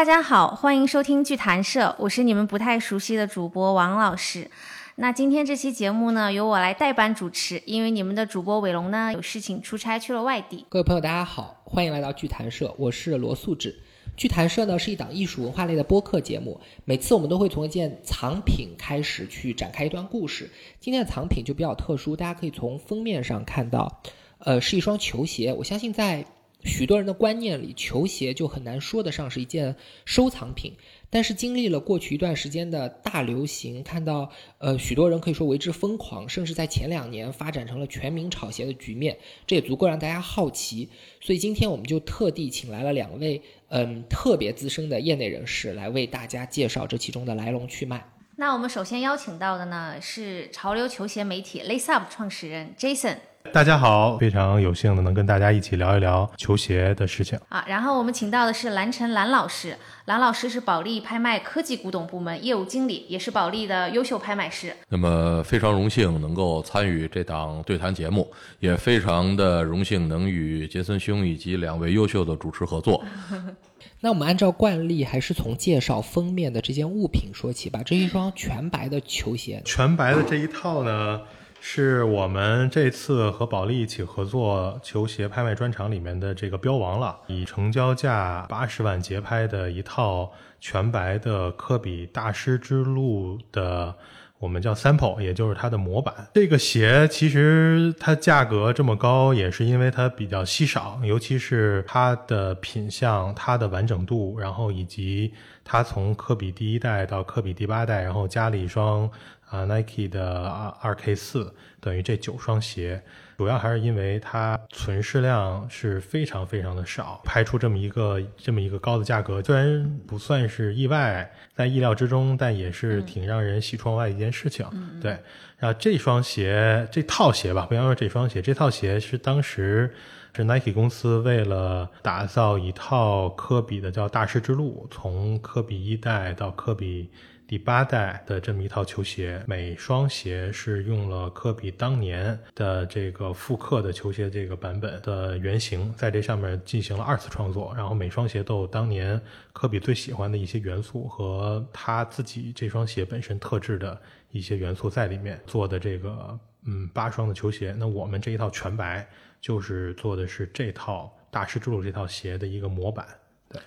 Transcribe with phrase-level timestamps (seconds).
[0.00, 4.50] 大家好，欢迎收听剧谈社，我是你们不太熟悉的主播王老师。
[4.94, 10.64] 那今天这期节目呢，由我来代班主持，因为你们的主播伟龙呢有事情出差去了外地。
[10.70, 13.78] 各位朋友，大家好，欢迎来到剧谈社，我是罗素志。
[14.16, 20.50] 剧谈社呢是一档艺术文化类的播客节目，每次我们都会从一件藏品开始去展开一段故事。
[20.80, 24.00] 今天的藏品就比较特殊，大家可以从封面上看到，
[24.38, 25.52] 呃，是一双球鞋。
[25.52, 26.24] 我相信在
[26.64, 29.74] 许多人的观念里，球鞋就很难说得上是一件
[30.04, 30.74] 收藏品。
[31.12, 40.88] 但是经历了过去一段时间的大流行，看到呃许多人可以说为之疯狂，甚至在前两年发展成了全民炒鞋的局面，这也足够让大家好奇。
[41.20, 48.08] 所以今天我们就特地请来了两位嗯特别资深的业内人士，来为大家介绍这其中的来龙去脉。
[48.36, 53.16] 那我们首先邀请到的呢是潮流球鞋媒体 Lace Up 创始人 Jason。
[53.52, 57.64] 大家好，非常有幸的能跟大家一起聊一聊球鞋的事情啊。
[57.66, 64.76] 然后我们请到的是蓝晨蓝老师，蓝老师是保利拍卖科技古董部门业务经理，也是保利的优秀拍卖师。
[64.88, 73.02] 那么非常荣幸能够参与这档对谈节目，也非常的荣幸能与杰森兄以及两位优秀的主持合作。
[74.00, 77.80] 那我们按照惯例，还是从介绍封面的这件物品说起吧。
[77.84, 81.20] 这是一双全白的球鞋，全白的这一套呢。
[81.62, 93.94] 是我们这次和保利一起合作球鞋拍卖专场里面的这个标王了，以成交价八十万节拍的一套全白的科比大师之路的，
[94.38, 96.28] 我们叫 sample，也就是它的模板。
[96.32, 109.08] 这个鞋其实它价格这么高，也是因为它比较稀少，尤其是它的品相、它的完整度，然后以及它从科比第一代到科比第八代，然后加了一双。
[109.50, 113.02] 啊，Nike 的二二 K 四等于这九双鞋，
[113.36, 124.64] 主要还是因为它存世量是非常非常的少，拍出这么一个这么一个高的价格，虽然不算是意外，在意料之中，但也是挺让人喜出望外的一件事情。
[125.02, 125.18] 对，
[125.58, 129.92] 然后这双鞋这套鞋吧，不要说这双鞋，这套鞋是当时
[130.36, 137.10] 是 Nike 公司为了打造一套科比的叫大师之路，从科比一代到科比。
[137.50, 149.20] 第八代的这么一套球鞋，每双鞋是用了科比当年的这个复刻的球鞋这个版本的原型，在这上面进行了二次创作，然后每双鞋都有当年
[149.52, 154.00] 科比最喜欢的一些元素和他自己这双鞋本身特质的
[154.30, 157.74] 一些元素在里面做的这个嗯八双的球鞋。
[157.76, 159.04] 那我们这一套全白
[159.40, 163.04] 就是做的是这套大师之路这套鞋的一个模板。
[163.48, 163.60] 对，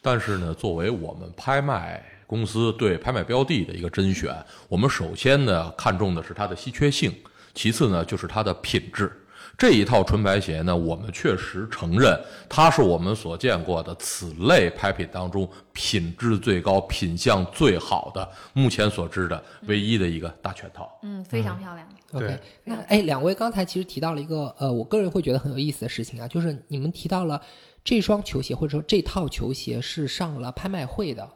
[0.00, 2.00] 但是呢，作为我们拍卖。
[2.26, 4.34] 公司对拍卖标的的一个甄选，
[4.68, 7.14] 我们首先呢看重的是它的稀缺性，
[7.54, 9.12] 其次呢就是它的品质。
[9.58, 20.90] 这一套纯白鞋呢，我们确实承认它是我们所见过的此类拍品当中品质最高、品相最好的，目前所知的唯一的一个大全套。
[21.02, 21.88] 嗯，非常漂亮。
[22.12, 27.40] OK，那哎，两位刚才其实提到了一个呃，我个人会觉得很有意思的事情啊，就是你们提到了
[27.82, 31.26] 这双球鞋或者说这套球鞋是上了拍卖会的。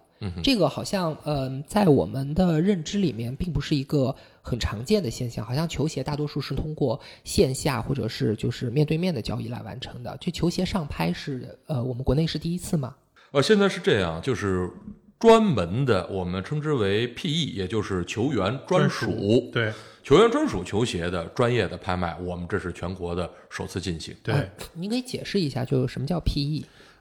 [0.42, 5.44] 这个好像，嗯，在我们的认知里面，并不是一个很常见的现象。
[5.44, 10.16] 好像球鞋大多数是通过线下或者是就是面对面的交易来完成的。
[10.20, 12.94] 就球鞋上拍是，呃，我们国内是第一次吗？
[13.30, 14.70] 呃，现在是这样，就是
[15.18, 19.48] 专门的，我们称之为 PE，也就是球员专属。
[19.52, 24.14] 对，球员专属球鞋的专业的拍卖，我们这是全国的首次进行。
[24.22, 26.18] 对，您可以解释一下，就什么叫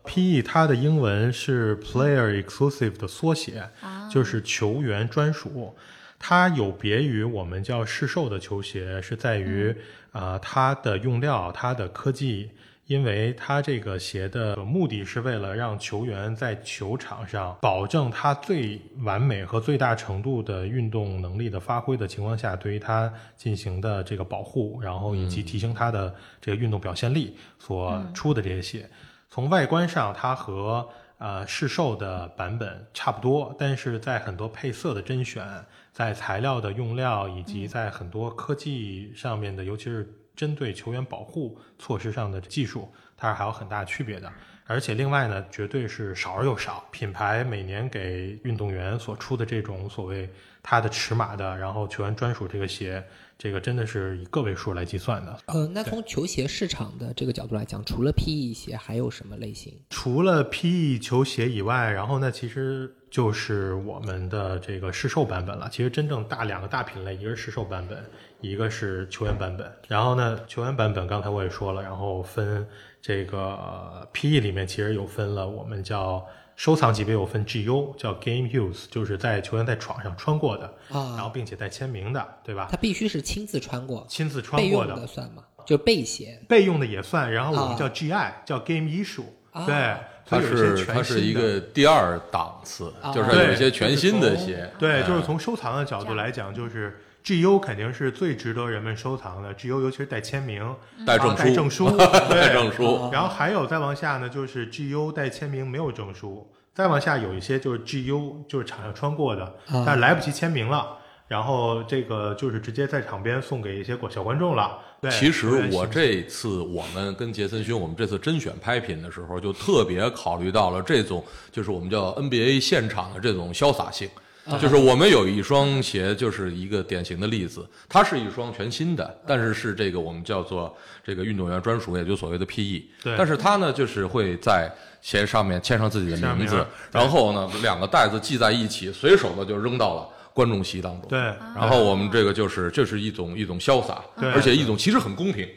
[0.05, 0.41] PE？P.E.
[0.41, 3.69] 它的英文是 Player Exclusive 的缩写，
[4.11, 5.75] 就是球员专属。
[6.17, 9.73] 它有别于我们叫市售的球鞋，是在于
[10.11, 12.51] 啊它的用料、它的科技，
[12.87, 28.89] 因为它这个鞋的目的是为了让球员在球场上保证他最完美和最大程度的运动能力的发挥的情况下，对于他进行的这个保护，然后以及提升他的这个运动表现力所出的这些鞋。
[29.29, 35.45] 从外观上，它和呃市售的版本差不多，但是在很多配色的甄选、
[35.93, 44.31] 在材料的用料以及在很多科技上面的，尤其是针对球员保护措施上的技术，它是还有很大区别的。
[44.65, 46.83] 而且另外呢，绝对是少而又少。
[46.91, 50.29] 品牌每年给运动员所出的这种所谓
[50.63, 53.03] 它的尺码的，然后球员专属这个鞋。
[53.39, 55.39] 这个真的是以个位数来计算的。
[55.45, 59.73] 呃，那从球鞋市场的这个角度来讲，除了 PE 鞋，还有什么类型？
[59.89, 65.69] 除了 PE 球鞋以外，然后呢，其实就是我们的这个市售版本了。
[65.71, 68.03] 其实真正大两个大品类，一个是市售版本，
[68.41, 69.71] 一个是球员版本。
[69.87, 72.67] 然后呢，球员版本刚才我也说了，然后分
[73.01, 76.27] 这个 PE 里面其实有分了，我们叫。
[76.59, 81.15] 收藏级别有分 GU，叫 Game Use，就是在球员在场上穿过的，啊。
[81.15, 82.67] 然后并且带签名的，对吧？
[82.69, 85.41] 他必须是亲自穿过，亲自穿过的，的算吗？
[85.65, 86.37] 就是备鞋。
[86.49, 87.31] 备用的也算。
[87.31, 87.69] 然后我啊。
[87.69, 89.23] 们叫 GI，、叫 Game Issue，、
[89.53, 89.65] 啊。
[89.65, 89.95] 对，
[90.25, 95.03] 所它以有一是些全它是一个第二档次啊，就是对有一些全新的鞋，对，哎。
[95.03, 110.95] 就是从收藏的角度来讲，就是 GU 肯定是最值得人们收藏的，GU 尤其是带签名、啊带证带证书，带证书， 然后还有再往下呢，就是 GU 带签名没有证书，再往下有一些就是 GU 就是场上穿过的，啊但来不及签名了。
[111.27, 114.79] 然后这个就是直接在场边送给一些小观众了。
[114.99, 124.09] 对，其实我这次我们跟杰森兄，我们这次甄选拍品的时候，就特别考虑到了这种，就是我们叫 NBA 现场的这种潇洒性。
[124.57, 132.83] 就是我们有一双鞋，就是一个典型的例子，它是一双全新的，但是是这个我们叫做这个运动员专属，也就所谓的 PE。
[133.03, 133.15] 对。
[133.17, 141.09] 但是它呢，就是会在鞋上面签上自己的名字，然后呢，两个袋子系在一起，随手的就扔到了观众席当中。
[141.09, 141.19] 对，
[141.55, 144.31] 然后我们这个就是这是一种一种潇洒，对。
[144.31, 145.47] 而且一种其实很公平，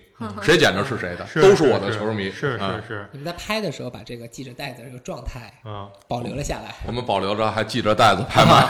[0.42, 2.30] 谁捡着是谁的，都是我的球迷。
[2.30, 6.74] 是啊是是，你们在拍的时候把这个系着袋子这个状态啊，保留了下来。
[6.86, 8.68] 我们保留着，还系着袋子拍卖。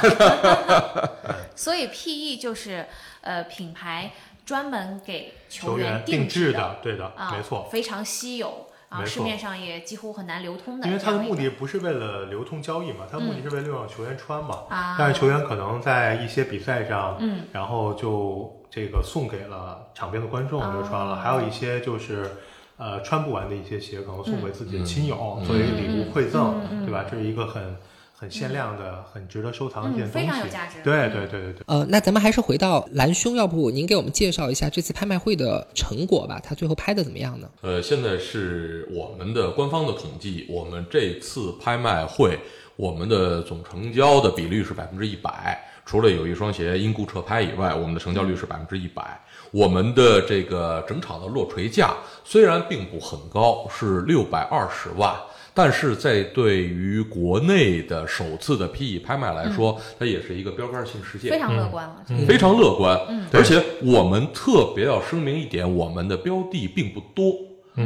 [1.54, 2.86] 所以 PE 就是
[3.20, 4.12] 呃品牌
[4.44, 7.68] 专门给球员员定制制的，对的，啊，没错。
[7.70, 10.86] 非常稀有啊，市面上也几乎很难流通的。
[10.86, 14.64] 因为它的目的的不是为了流通交易嘛，它的目的是为了让球员穿嘛。
[14.68, 22.30] 啊，但是球员可能在一些比赛上，嗯，然后就这个送给了场边的观众就穿了，哦还有一些就是。
[22.78, 25.44] 呃，穿不完的一些鞋可能送给自己的亲友、嗯。
[25.46, 26.84] 作为礼物馈赠，嗯。
[26.84, 27.04] 对吧？
[27.08, 27.76] 这是一个很
[28.22, 30.26] 很限量的、很值得收藏的一件嗯东西。
[30.26, 31.62] 非常有价值对嗯对对对对。
[31.66, 36.40] 呃，那咱们还是回到蓝兄，要不您给我们介绍一下这次拍卖会的成果吧？
[36.40, 37.50] 他最后拍的怎么样呢？
[37.62, 42.38] 呃，现在是我们的官方的统计，我们这次拍卖会，
[42.76, 45.60] 我们的总成交的比率是百分之一百。
[45.84, 49.20] 除了有一双鞋因故撤拍以外，我们的成交率是百分之一百。
[49.50, 51.92] 我们的这个整场的落锤价
[52.24, 55.12] 虽然并不很高，是六百二十万，
[55.54, 61.96] 但是在对于国内的首次的 PE 拍卖来说，它也是一个标杆性事件，非常乐观了。
[62.08, 62.98] 这个非常乐观。
[63.08, 63.26] 嗯。
[63.32, 67.34] 而且我们特别要声明一点，我们的标的并不多，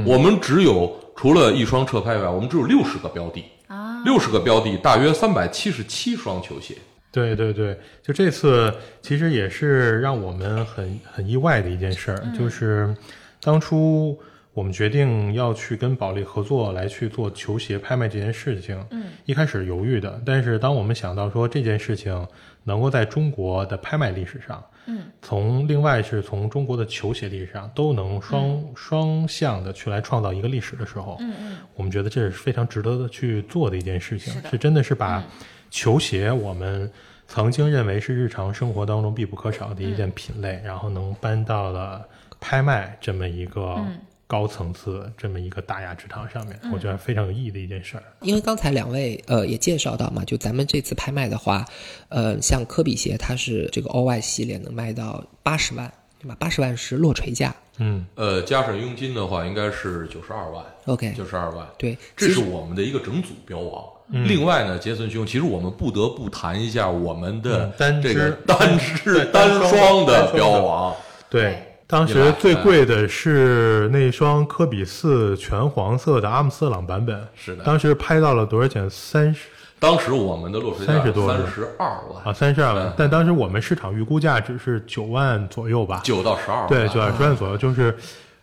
[0.04, 6.76] 我们只有除了一双侧拍外，我们只有六十个标的，啊，六十个标的，大约三百七十七双球鞋。
[7.10, 12.94] 对对对，就这次其实也是让我们很很意外的一件事儿，就是
[13.40, 14.18] 当初
[14.56, 22.26] 我们决定要去跟保利合作来去做球鞋拍卖这件事情，嗯，一开始犹豫的，但是当我们想到说这件事情
[22.64, 35.22] 能够在中国的拍卖历史上，嗯，从另外是从中国的球鞋历史上都能双、双向的去来创造一个历史的时候，嗯嗯，我们觉得这是非常值得的去做的一件事情，是是真的是把
[35.70, 36.90] 球鞋我们
[37.28, 42.02] 曾经认为是日常生活当中必不可少的一件品类，然后能搬到了
[42.40, 48.02] 拍卖这么一个嗯高层次、这么一个大雅之堂上面，我觉得非常有意义的一件事儿。
[48.22, 51.64] 因为刚才两位呃也介绍到嘛，就咱们这次拍卖的话，
[52.08, 56.36] 呃，像科比鞋它是这个 All White 系列能卖到八十万，对吧？
[56.40, 57.54] 八十万是落锤价。
[57.78, 61.66] 嗯，呃，加上佣金的话，应该是九十二万，OK，九十二万。
[61.78, 63.84] 对，这是我们的一个整组标王。
[64.08, 70.96] 另外呢，杰森兄，其实我们不得不谈一下我们的嗯单这个只单只单单双双的标王。
[71.28, 71.65] 对对。
[71.88, 78.90] 当时最贵的是那双科比四全黄色的阿姆斯特朗版本，是的当时拍到了多少钱？
[78.90, 82.94] 三十当时我们的落水价30多三十二万啊，，三十二万嗯。
[82.96, 86.00] 但当时我们市场预估价只是九万左右吧？
[86.02, 86.66] 九到十二万。
[86.66, 87.94] 对，九到十万左右，就是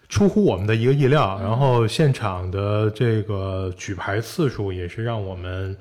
[0.08, 1.38] 出乎我们的一个意料。
[1.42, 5.76] 嗯然后现场的这个举牌次数也是让我们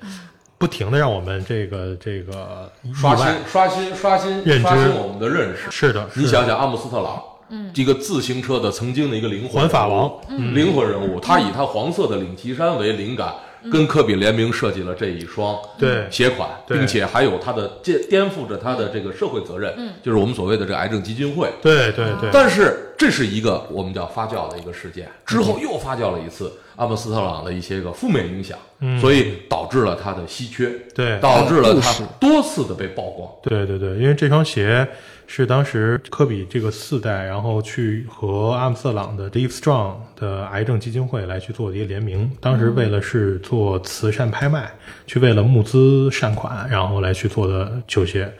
[0.57, 3.27] 不停的让我们这个这个刷新。
[3.47, 5.71] 刷新刷新认知刷新我们的认识。
[5.71, 7.21] 是的，是的你想想，阿姆斯特朗，
[7.53, 10.11] 嗯，这个自行车的曾经的一个灵魂环法王。
[10.27, 10.55] 嗯。
[10.55, 13.31] 灵魂人物，他以他黄色的领旗衫为灵感，
[13.71, 16.07] 跟科比联名设计了这一双对。
[16.09, 16.79] 鞋款，对。
[16.79, 21.47] 并且还有他的颠颠覆着他的这个社会责任，就是我们所谓的这个癌症基金会。
[21.61, 28.57] 对对对，但是这是一个我们叫发酵的一个事件，之后又发酵了一次阿姆斯特朗的一些个负面影响，
[28.99, 33.29] 所以导致了它的稀缺，对导致了它多次的被曝光。
[33.43, 34.87] 对对对，因为这双鞋
[35.27, 42.29] 是当时科比这个四代，然后去和阿姆斯特朗的 Live Strong 的癌症基金会来去做的一个联名。
[42.41, 44.71] 当时为了是做慈善拍卖，
[45.07, 48.31] 去为了募资善款，然后来去做的球鞋，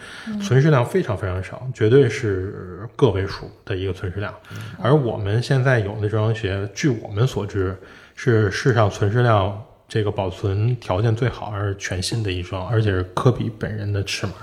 [0.42, 4.34] 存世量非常非常少，绝对是个位数的一个存世量。
[4.82, 7.78] 而我们现在有的这双鞋，据我们所知，
[8.16, 9.64] 是世上存世量。
[9.86, 14.34] 这个保存条件最好，而全新的一双，而且是科比本人的尺码，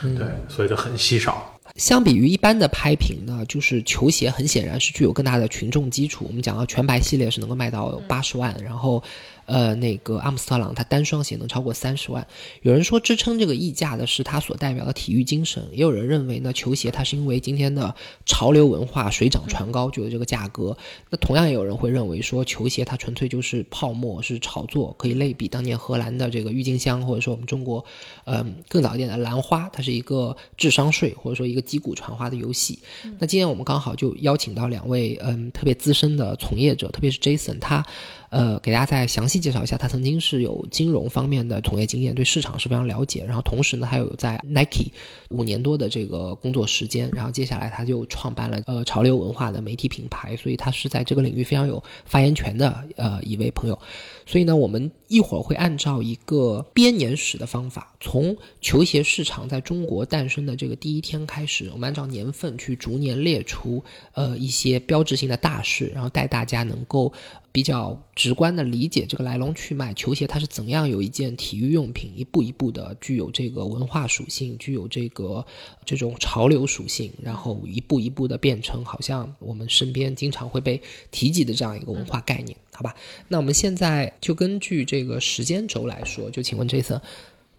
[0.00, 1.58] 对，所以就很稀少。
[1.74, 6.24] 相比于一般的拍品呢，就是球鞋很显然是具有更大的群众基础。
[6.28, 9.02] 我们讲到全白系列是能够卖到八十万，然后。
[9.52, 12.26] 呃，那个阿姆斯特朗，它单双鞋能超过三十万。
[12.62, 17.94] 有人说支撑这个溢价的是它所代表的体育精神，也有人认为呢，球鞋它是因为今天的
[18.24, 20.74] 潮流文化水涨船高就有这个价格。
[21.10, 27.84] 那同样也有人会认为说，球鞋它纯粹就是泡沫，是炒作，可以类比当年荷兰的这个郁金香，或者说我们中国，
[28.24, 32.78] 嗯，更早一点的兰花，它是一个智商税或者说一个击鼓传花的游戏。
[33.18, 37.84] 那今天我们刚好就邀请到两位嗯特别资深的从业者，特别是 Jason，他。
[38.32, 43.22] 呃，给大家再详细介绍一下，他曾经是有金融方面的从业经验，对市场是非常了解。
[43.26, 44.90] 然后同时呢，还有在 Nike
[45.28, 47.10] 五年多的这个工作时间。
[47.12, 53.78] 然后接下来他就创办了呃潮流文化的媒体品牌，所以他是在这个领域非常有发言权的呃一位朋友。
[54.24, 63.84] 所以呢，我们一会儿会按照一个编年史的方法，从球鞋市场在中国诞生的这个第一天开始，我们按照年份去逐年列出
[64.14, 67.12] 呃一些标志性的大事，然后带大家能够。
[67.54, 75.44] 比较直观的理解这个来龙去脉，球鞋它是怎样有一件体育用品，一步一步的具有这个文化属性，具有这个
[75.84, 82.94] 这种潮流属性，然后一步一步的变成好像我们身边经常会被提及的这样一个文化概念，好吧？
[83.26, 87.00] 那我们现在就根据这个时间轴来说，就请问 Jason。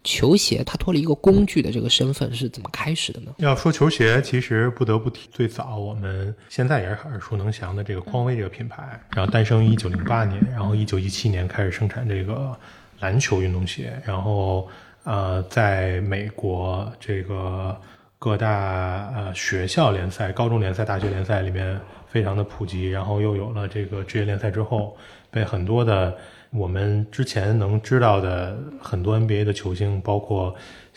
[0.03, 3.31] 球鞋它脱离一个工具的这个身份是怎么开始的呢？
[3.37, 12.57] 要说球鞋，其实不得不提最早我们现在也是耳熟能详的这个匡威这个品牌，然后诞生于一九零八年，然后一九一七年开始生产这个
[12.99, 14.67] 篮球运动鞋，然后
[15.03, 17.79] 呃，在美国这个
[18.19, 21.79] 各大呃学校联赛、高中联赛、大学联赛里面
[22.13, 24.95] 非常的普及，然后又有了这个职业联赛之后，
[25.31, 26.15] 被很多的。
[26.55, 30.53] 我们之前能知道的很多 NBA 的球星，包括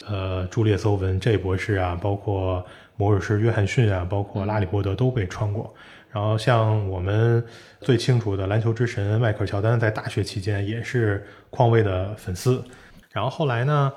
[0.06, 2.62] 呃朱列·斯·欧文、J 博士啊，包括
[2.99, 5.75] 摩尔士·约翰逊啊，包括拉里·伯德都被穿过。
[6.12, 7.42] 然后像我们
[7.80, 12.62] 最清楚的篮球之神迈克尔·乔丹，在大学期间也是匡威的粉丝。
[13.11, 13.90] 然后后来呢，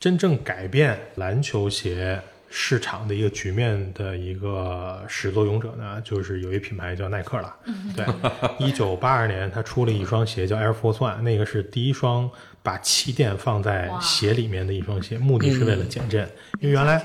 [0.00, 2.18] 真正改变篮球鞋。
[2.54, 7.56] 市场的一个局面的一个始作俑者呢，就是有一品牌叫耐克了。
[7.96, 8.06] 对，
[8.58, 12.30] 一九八二年，他出了一双鞋叫 Air Force One，那个是第一双
[12.62, 16.28] 把气垫放在鞋里面的一双鞋，目的是为了减震，
[16.60, 17.02] 因为原来。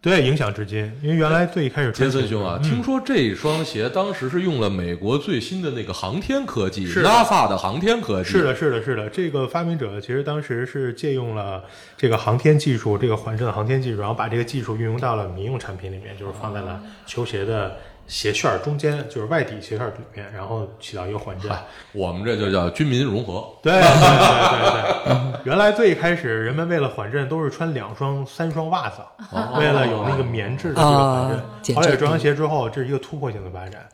[0.00, 0.92] 对，影响至今。
[1.02, 8.30] 因为原来最一开始，杰森兄啊，听说这双鞋当时是用了美国最新的那个航天科技，NASA 的航天科技。
[8.30, 9.08] 是的，是的，是的。
[9.10, 11.64] 这个发明者其实当时是借用了
[11.96, 17.76] 这个航天技术，这个缓震的航天技术，然后把这个技术运用到了民用产品里面，就是放在了球鞋的。
[18.06, 21.50] 鞋楦中间就是外底鞋楦里面，然后起到一个缓震。
[21.92, 23.44] 我们这就叫军民融合。
[23.62, 25.40] 对对对对对。
[25.44, 28.98] 原来最一开始人们为了缓震都是穿两双、三双袜子，
[29.58, 31.28] 为了有那个棉质的这个缓
[31.62, 31.76] 震。
[31.76, 33.86] 后来有这双鞋之后，这是一个突破性的发展。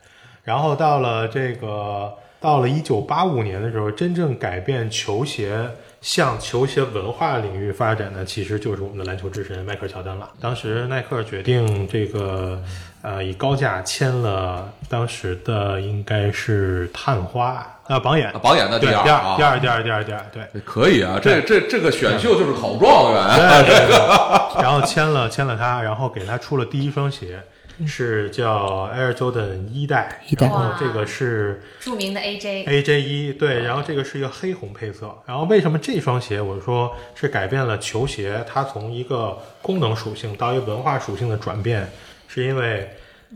[0.43, 5.67] 然后到了这个到了一九八五年的时候，真正改变球鞋
[6.01, 10.29] 向球鞋文化领域发展的，其实就是我们的篮球之神迈克尔乔丹了。
[10.39, 12.61] 当时耐克决定这个。
[13.03, 17.55] 呃，以高价签了当时的应该是探花
[17.85, 23.21] 啊，榜眼，榜眼的第二，第二，第二，第二，第二，第二，对，可以啊，这这这个选秀就是考状元，
[23.67, 27.41] 这个，然后签了签了他，然后给他出了第一双鞋，
[27.85, 41.85] 是叫 Air Jordan 一代，然后这个是著名的 AJ AJ 一，对，然后这个是一个黑红配色，然后为什么这双鞋我说是改变了球鞋，它从一个功能属性到一个文化属性的转变。
[42.33, 42.89] 是因为，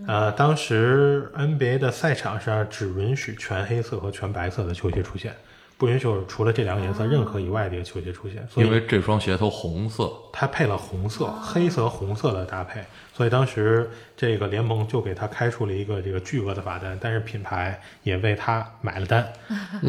[0.08, 5.36] 呃，当时 NBA 的赛场上只允许全黑色和全白色的球鞋出现，
[5.77, 8.44] 不允许除了这两个颜色任何以外的一个球鞋出现。
[8.56, 19.32] 因为这双鞋都红色，它配了红色、黑色、红色的搭配，所以当时这个联盟就给他开出了一个这个巨额的罚单，但是品牌也为他买了单。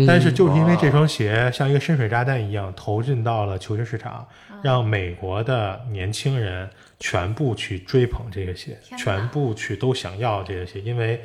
[0.07, 4.29] 但是就是因为这双鞋像一个深水炸弹一样投进到了球鞋市场，
[4.63, 6.69] 让美国的年轻人。
[7.01, 11.23] 全部去追捧这个鞋，全部去都想要这个鞋，因为，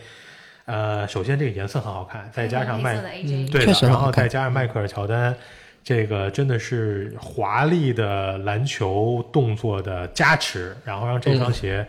[0.65, 2.96] 呃，首先这个颜色很好看，再加上迈，
[3.51, 5.36] 对的，然后再加上迈克尔乔丹，
[5.84, 11.86] 这个真的是华丽的篮球动作的加持，然后让这双鞋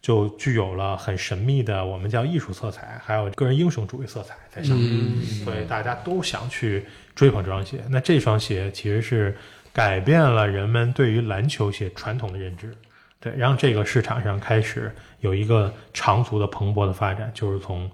[0.00, 7.80] 就具有了很神秘的我们叫艺术色彩，还有个人英雄主义色彩在上面，所以大家都想去追捧这双鞋。
[7.90, 9.36] 那这双鞋其实是
[9.74, 12.74] 改变了人们对于篮球鞋传统的认知。
[13.20, 17.90] 对，让这个市场上开始有一个长足的蓬勃的发展，就是从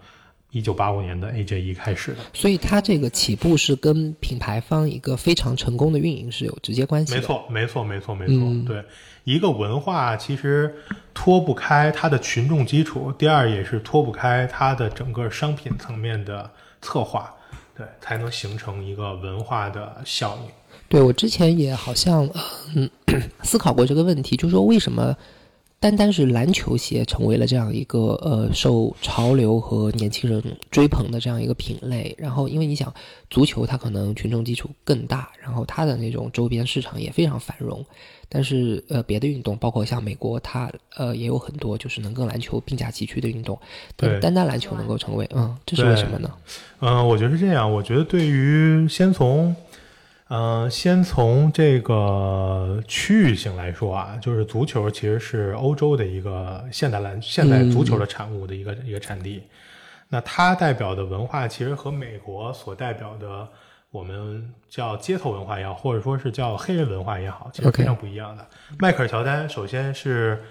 [0.51, 2.19] 一九八五年的 AJ 一开始的。
[2.35, 7.21] 所以它这个起步是跟品牌方一个非常成功的运营是有直接关系的。
[7.21, 8.35] 没，错，没错，没错，没错。
[8.35, 8.85] 嗯对，
[9.25, 10.75] 一个文化其实
[11.15, 16.51] 脱不开它的群众基础，第二也是脱不开它的整个商品层面的
[16.83, 17.33] 策划，
[17.75, 20.51] 对，才能形成一个文化的效应。
[20.93, 22.29] 对我之前也好像
[22.75, 22.87] 嗯
[23.43, 25.17] 思考过这个问题，就是说为什么
[25.81, 32.93] 单单是篮球鞋成为了这样一个呃受潮流和年轻人追捧的这样一个品类，然后因为你想
[33.31, 37.83] 足球它可能群众基础更大，然后它的那种周边市场也非常繁荣，
[38.29, 43.59] 但是呃别的运动包括像美国它呃也有很多就是能跟篮球并驾齐驱的运动，
[43.97, 46.31] 但单单篮球能够成为嗯这是为什么呢？
[46.81, 47.73] 嗯，我觉得是这样。
[47.73, 49.57] 我觉得对于先从，
[50.35, 59.43] 嗯、先从这个区域性来说啊，就是足球其实是欧洲的一个现代篮、现代足球的产物的一个、一个产地。
[60.09, 63.47] 那它代表的文化其实和美国所代表的
[63.91, 68.47] 我们叫街头文化也好，或者说是叫黑人文化也好，其实非常不一样的。
[68.79, 70.43] 迈克尔乔丹首先是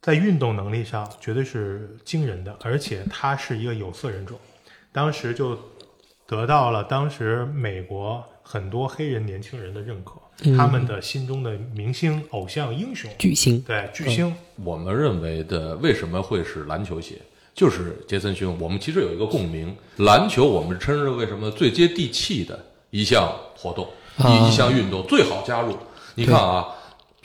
[0.00, 4.38] 在运动能力上绝对是惊人的，而且他是一个有色人种，
[4.92, 5.58] 当时就
[6.26, 10.14] 得到了当时美国很多黑人年轻人的认可，
[10.56, 13.60] 他们的心中的明星、偶像、英雄，巨星。
[13.60, 17.14] 对巨星，我们认为的为什么会是篮球鞋？
[17.54, 22.58] 就是杰森兄，我们其实有一个共鸣，篮球我们称之为什么最接地气的
[22.90, 23.86] 一项活动，
[24.18, 24.28] 啊。
[24.28, 25.76] 一一项运动最好加入。
[26.16, 26.66] 你看啊，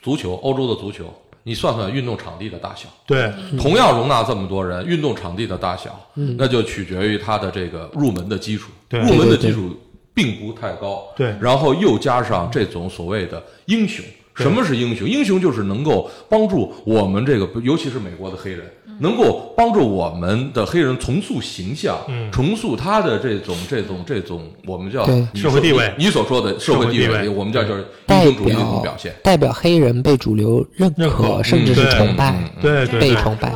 [0.04, 3.34] 足球，欧洲的足球，你算算运动场地的大小，对。
[3.58, 8.72] 同样容纳这么多人，运动场地的大小，那就取决于它的这个入门的基础。
[8.88, 9.00] 对。
[9.00, 9.50] 入门的对对。
[9.50, 9.76] 基础
[10.16, 11.04] 并不太高。
[11.16, 14.04] 对然后又加上这种所谓的英雄。
[14.34, 15.08] 什么是英雄？
[15.08, 18.70] 英雄就是能够帮助我们这个，尤其是美国的黑人，
[19.00, 29.16] 能够帮助我们的黑人重塑形象，嗯重塑他的这种这种这种我们叫社会地位你你所说的社会地位我们叫就是英代雄主义的一种表表现。
[29.24, 32.32] 代表黑人被主流认认可甚至是崇拜。
[32.32, 33.54] 嗯嗯对对对，被崇拜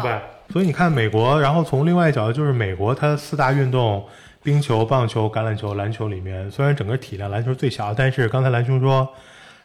[0.54, 4.02] 所以你看美国，然后从另外一角度就是美国它四大运动。
[4.50, 9.08] 冰球、棒球、橄榄球、篮球里面，虽然整个体量篮球最小，但是刚才蓝兄说，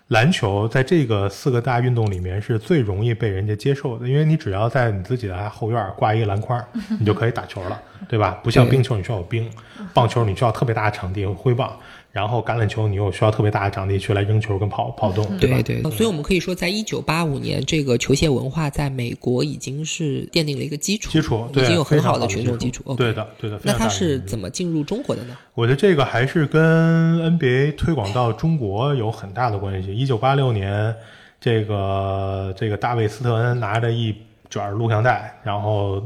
[0.09, 6.63] 篮球在这个四个大运动里面是最容易被人家接受的，因为你只要在你自己的后院挂一个篮筐，
[7.01, 8.39] 你就可以打球了，对吧？
[8.45, 9.49] 不像冰球，你需要有冰；
[9.95, 11.75] 棒球你需要特别大的场地挥棒，
[12.15, 15.37] 然后橄榄球你又需要特别大的场地去来扔球跟跑跑动，吧？
[15.41, 22.95] 对对，所以我们可以说，在一九八五年，这个球鞋文化在美国已经是奠定了一个基础，基础对已经有很好的的群众基础。
[22.95, 23.59] 对的，对的。
[23.65, 25.37] 那它是怎么进入中国的呢？
[25.55, 29.93] 我觉得这个还是跟 NBA 推广到中国有很大的关系。
[29.93, 30.95] 一九八六年，
[31.41, 34.15] 这个这个大卫斯特恩拿着一
[34.49, 36.01] 卷录像带，然后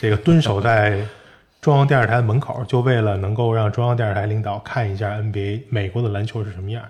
[0.00, 1.04] 这个蹲守在
[1.60, 6.82] 中央电视台的门口，就为了能够让中央电视台领导看一下 NBA 美国的篮球是什么样。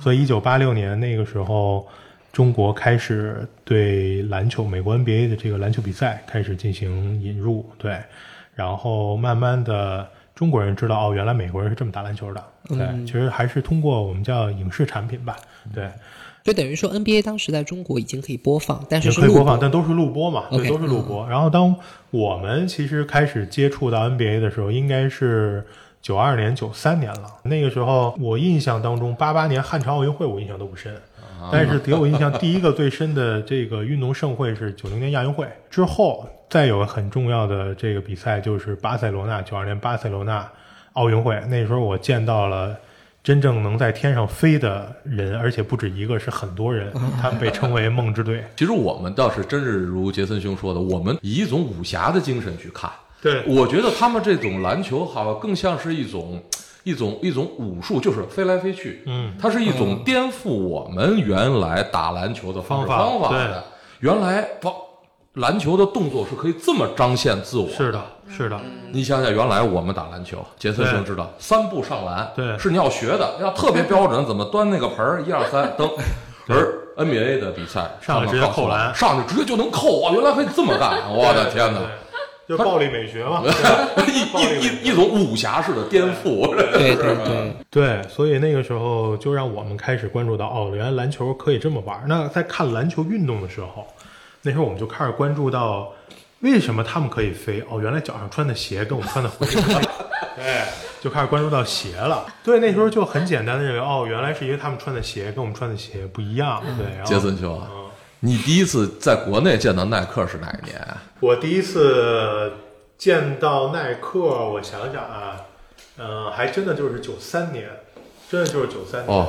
[0.00, 1.86] 所以一九八六年那个时候，
[2.32, 7.98] 中国开始对篮球美国 NBA 的这个篮球比赛开始进行引入，对，
[8.54, 10.08] 然后慢慢的。
[10.32, 12.42] 中国人知道哦，原来美国人是这么打篮球的。
[12.66, 15.36] 对，其实还是通过我们叫影视产品吧。
[15.74, 15.90] 对，
[16.42, 21.28] 就等于说 NBA 当时在中国已经可以播放，但是是录也可以播放，但都是录播嘛对，都是录播。
[21.28, 21.76] 然后当
[22.10, 25.62] 我们其实开始接触到 NBA 的时候，应该是
[26.00, 27.26] 九二年、九三年了。
[27.42, 30.94] 那个时候，我印象当中，八八年汉城奥运会我印象都不深，
[31.52, 40.50] 但是给我印象第一个最深的这个运动盛会是九零年亚运会之后，再有很重要的这个比赛就是巴塞罗那九二年巴塞罗那
[40.94, 41.38] 奥运会。
[41.48, 42.74] 那时候我见到了。
[43.22, 48.44] 真正能在天上飞的人，而且不止一个，是很多人， 他们被称为梦之队。
[48.56, 52.90] 其实我们倒是真是如杰森兄说的，我们以一种武侠的精神去看。
[53.22, 56.42] 对我觉得他们这种篮球好像更像是一种
[56.84, 59.02] 一种一种武术，就是飞来飞去。
[59.04, 63.64] 嗯，它是一种颠覆我们原来打篮球的方式方法方法的。
[64.00, 64.72] 原来哇，
[65.34, 67.68] 篮球的动作是可以这么彰显自我。
[67.68, 75.88] 是的，是的，你想想，原来我们打篮球，杰森兄知道，三步上篮，对是你要学的，要特别标准，怎么端那个盆儿，一二三，蹬。
[76.48, 76.66] 而
[76.96, 80.12] NBA 的比赛，上来直接扣篮上去直接就能扣啊！
[80.12, 81.78] 原来可以这么干， 我的天哪！
[82.48, 83.44] 就暴力美学嘛。
[84.08, 92.02] 一一一一种武侠式的颠覆，对对对，对，所以那个时候就让我们开始关注到，哦，原来篮球可以这么玩。
[92.08, 93.86] 那在看篮球运动的时候，
[94.42, 95.92] 那时候我们就开始关注到，
[96.40, 97.62] 为什么他们可以飞？
[97.68, 99.82] 哦，原来脚上穿的鞋跟我们穿的不一样。
[100.36, 100.62] 对，
[101.00, 102.24] 就开始关注到鞋了。
[102.42, 106.62] 对，那时候就很简单的认为，哦，原来是因为他们穿的鞋跟我们穿的鞋不一样。
[106.78, 107.68] 对，然后杰森兄啊，
[108.20, 111.02] 你第一次在国内见到耐克是哪一年啊？
[111.20, 112.52] 我第一次
[112.96, 115.36] 见到耐克，我想想啊，
[115.98, 117.68] 嗯、还真的就是九三年，
[118.30, 119.14] 真的就是九三年。
[119.14, 119.28] 哦，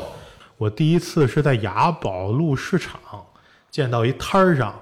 [0.57, 2.99] 我第一次是在雅宝路市场
[3.69, 4.79] 见到一摊儿上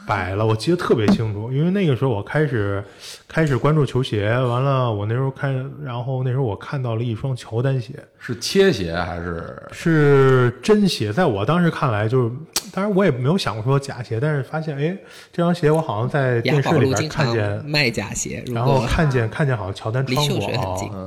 [0.06, 2.82] 摆了，我记得特别清楚，因为那个时候我开始
[3.28, 9.62] 开始关注球鞋，完了我那时候看，然后那时候我看到了一双乔丹鞋，是切鞋还是？
[9.72, 12.32] 是真鞋，在我当时看来就是，
[12.72, 14.96] 当然我也没有想过说假鞋，但是发现哎，
[15.32, 17.64] 这双鞋我好像在电视里边看见。
[17.64, 20.38] 卖假鞋，然后看见看见好像乔丹穿过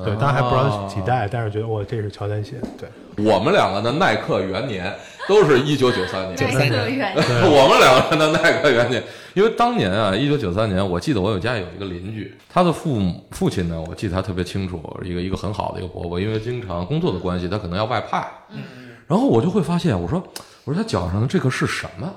[0.05, 4.93] 对，当然还不知道几代，但是觉得我，这是乔丹鞋，对，我们两个的耐克元年
[5.27, 6.37] 都是一九九三年。
[6.37, 18.61] 93耐克远 我们两个人的耐克元年，因为当年啊，一九九三年，我记得我有家有一个邻居，他的父母父亲呢，我记得他特别清楚，一个一个很好的一个伯伯，因为经常工作的关系，他可能要外派，嗯，
[19.07, 20.21] 然后我就会发现，我说
[20.65, 22.11] 我说他脚上的这个是什么？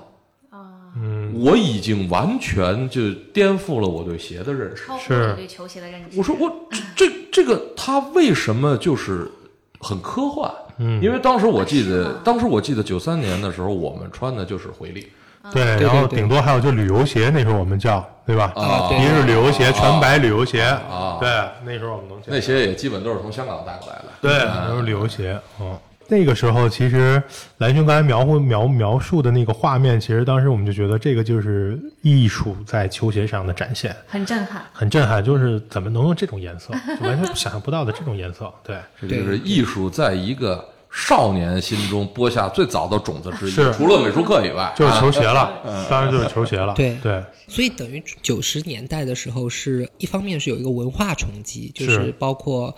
[0.98, 4.86] 嗯，我已经完全就颠覆了我对鞋的认识。
[4.86, 6.18] 超乎是你对球鞋的认知。
[6.18, 6.50] 我说我
[6.96, 9.30] 这这个他为什么就是
[9.78, 10.50] 很科幻？
[10.78, 11.02] 嗯。
[11.02, 15.08] 因为当时我记，得当时我记得九三年的时候，我们穿的就是回力，
[15.52, 18.52] 对，对然后顶多还有就旅游鞋，那时候我们叫对吧？
[18.56, 21.18] 啊一是旅游鞋，全白旅游鞋，啊。
[21.20, 21.28] 对，
[21.64, 24.04] 那时候我们能那些也基本都是从香港带过来的。
[24.20, 25.76] 对，都是旅游鞋，嗯。
[26.08, 27.22] 那个时候，其实
[27.58, 34.62] 蓝兄刚才描绘描描述的那个画面，其实当时我们就觉得这个就是艺术在球鞋上的展现，很震撼。
[34.72, 35.24] 很震撼。
[35.24, 38.52] 就是怎么能用这种颜色，就完全想象不到的这种颜色。
[38.62, 40.64] 对， 这就是艺术在一个
[40.98, 43.70] 少年心中播下最早的种子之一，是。
[43.74, 46.72] 除了美术课以外，就是球鞋了，当然就是球鞋了。
[46.74, 46.96] 对。
[47.02, 51.96] 对，所以等于九十年代的时候是，一方面是有一个文化冲击，就是。
[51.96, 52.74] 是包括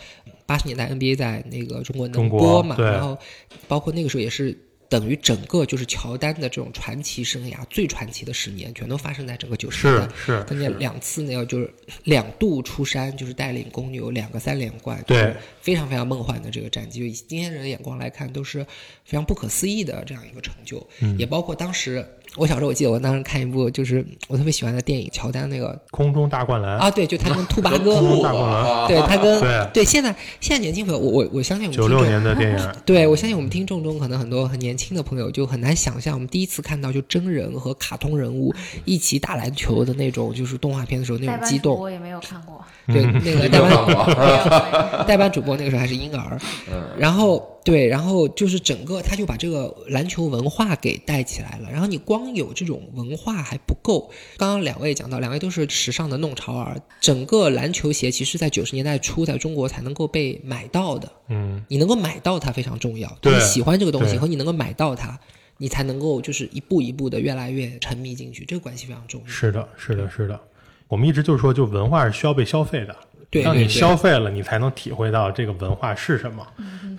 [0.46, 3.18] 八十年代 NBA 在那个中国能播嘛，然后
[3.66, 4.56] 包括那个时候也是
[4.88, 10.14] 等于整个就是乔丹的这种传奇生涯最传奇的十年，全都发生在整个九十年代。
[10.16, 11.72] 是跟那两次呢，要就是
[12.04, 17.00] 两度出山，就是带领公牛两个三连冠，对非常非常梦幻的这个战绩。
[17.00, 18.64] 就以今天人的眼光来看，都是
[19.04, 20.86] 非常不可思议的这样一个成就。
[21.00, 41.72] 嗯也包括当时我小时候，我记得我当时看一部就是我特别喜欢的电影，乔丹那个空中大灌篮，啊，对，就他跟兔八哥， 空大灌篮对他跟对现在现在年轻朋友，我我我相信我们九六听众年的电影， 对，我相信我们听众中可能很多很年轻的朋友就很难想象，我们第一次看到就真人和卡通人物一起打篮球的那种，就是动画片的时候那种激动。
[41.72, 44.04] 班主播也没有看过，对，那个 代班过？
[44.06, 46.38] 没有没有代班主播那个时候还是婴儿，
[46.70, 51.70] 嗯，然后对，然后就是整个他就把这个篮球文化给带起来了。
[51.70, 61.12] 然后你光有这种文化还不够，刚刚两位讲到，两位都是时尚的弄潮儿，整个篮球鞋其实在九十年代初在中国才能够被买到的。
[61.28, 65.20] 嗯，你能够买到它非常重要，对你喜欢这个东西和你能够买到它，
[65.58, 69.26] 你才能够就是一步一步的越来越沉迷进去，这个关系非常重要。
[69.26, 70.40] 是的，是的，是的。
[70.88, 72.96] 我们一直就是说，就文化是需要被消费的。
[73.44, 76.46] 当你消费了，你才能体会到这个文化是什么。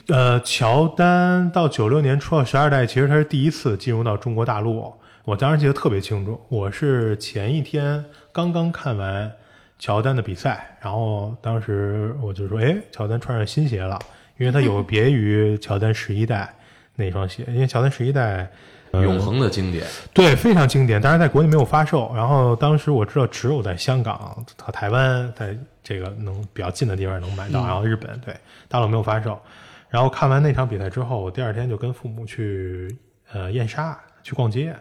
[0.08, 4.94] 呃，乔丹到九六年出了十二代，其实他是第一次进入到中国大陆。
[5.26, 9.32] 我当时记得特别清楚，我是前一天刚刚看完
[9.78, 14.00] 乔丹的比赛，然后当时我就说，哎，乔丹穿上新鞋了，
[14.38, 16.54] 因为他有别于乔丹十一代
[16.96, 18.50] 那双鞋，因为乔丹十一代。
[18.92, 19.86] 呃永恒的经典。
[20.16, 22.12] 对，非常经典，但是在国内没有发售。
[22.16, 25.56] 然后当时我知道只有在香港和台湾，在
[25.90, 28.32] 这个能比较近的地方能买到，然后日本对
[28.68, 29.42] 大陆没有发售。
[29.90, 32.96] 然后看完那场比赛之后，我第二天就跟父母去
[33.34, 34.72] 呃燕莎去逛街。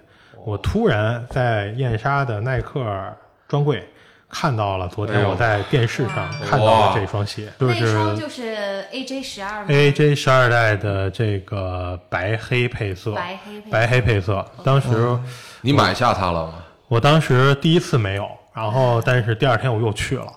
[0.44, 2.84] 我突然在燕莎的耐克
[3.48, 3.82] 专柜
[4.28, 14.44] 看到了昨天我在电视上看到的这双鞋，就那双是就是 AJ 十二 AJ 十二代的这个白黑配色，白黑配白黑配色。
[14.62, 15.18] 当时
[15.62, 16.62] 你买下它了吗？
[16.88, 20.26] 我当时第一次没有，然后但是第二天我又去了，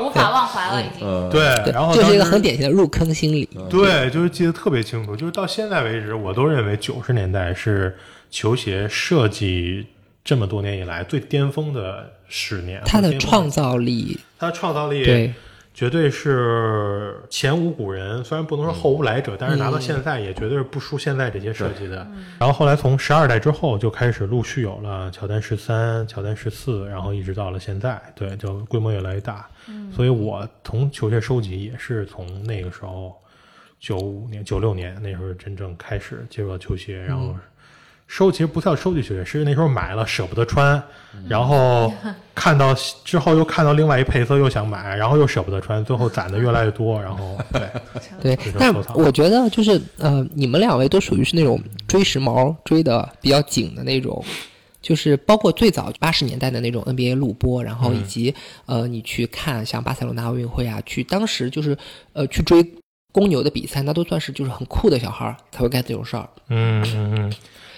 [0.00, 1.04] 无法忘怀了，已经。
[1.04, 1.42] 呃，对，
[1.72, 3.48] 然后就是一个很典型的入坑心理。
[3.68, 7.96] 对，就是记得特别清楚，就是到现在为止，我都认为九十年代是
[8.30, 9.88] 球鞋设计
[10.24, 15.34] 这么多年以来最巅峰的十年，它的创造力，它的创造力对
[15.76, 21.96] 绝对是前无古人，虽然不能说后无来者，但是嗯拿到现在也绝对是不输现在这些设计的。
[22.38, 29.46] 然后后来从十二代之后就开始陆续有了乔丹十三、乔丹十四，然后一直到了现在，对，就规模越来越大。
[29.94, 33.14] 所以我从球鞋收集也是从那个时候
[33.78, 37.36] 九五年、九六年那时候真正开始接触到球鞋，然后。
[38.06, 40.80] 收其实不叫收集球鞋，是那时候买了舍不得穿，
[41.28, 41.92] 然后
[42.34, 42.72] 看到
[43.04, 54.24] 之后又看到另外一配色又想买，然后又舍不得穿，最后攒的越来越多，然后 对，对但我觉得就是呃，你们两位都属于是那种追时髦追的比较紧的那种，
[54.80, 58.32] 就是包括最早八十年代的那种 NBA 录播，然后以及、
[58.66, 61.76] 呃你去看像巴塞罗那奥运会啊，去当时就是
[62.12, 62.64] 呃去追
[63.12, 66.28] 公牛的比赛，那都算是就是很酷的小孩儿才会干这种事儿。
[66.48, 67.32] 嗯嗯嗯，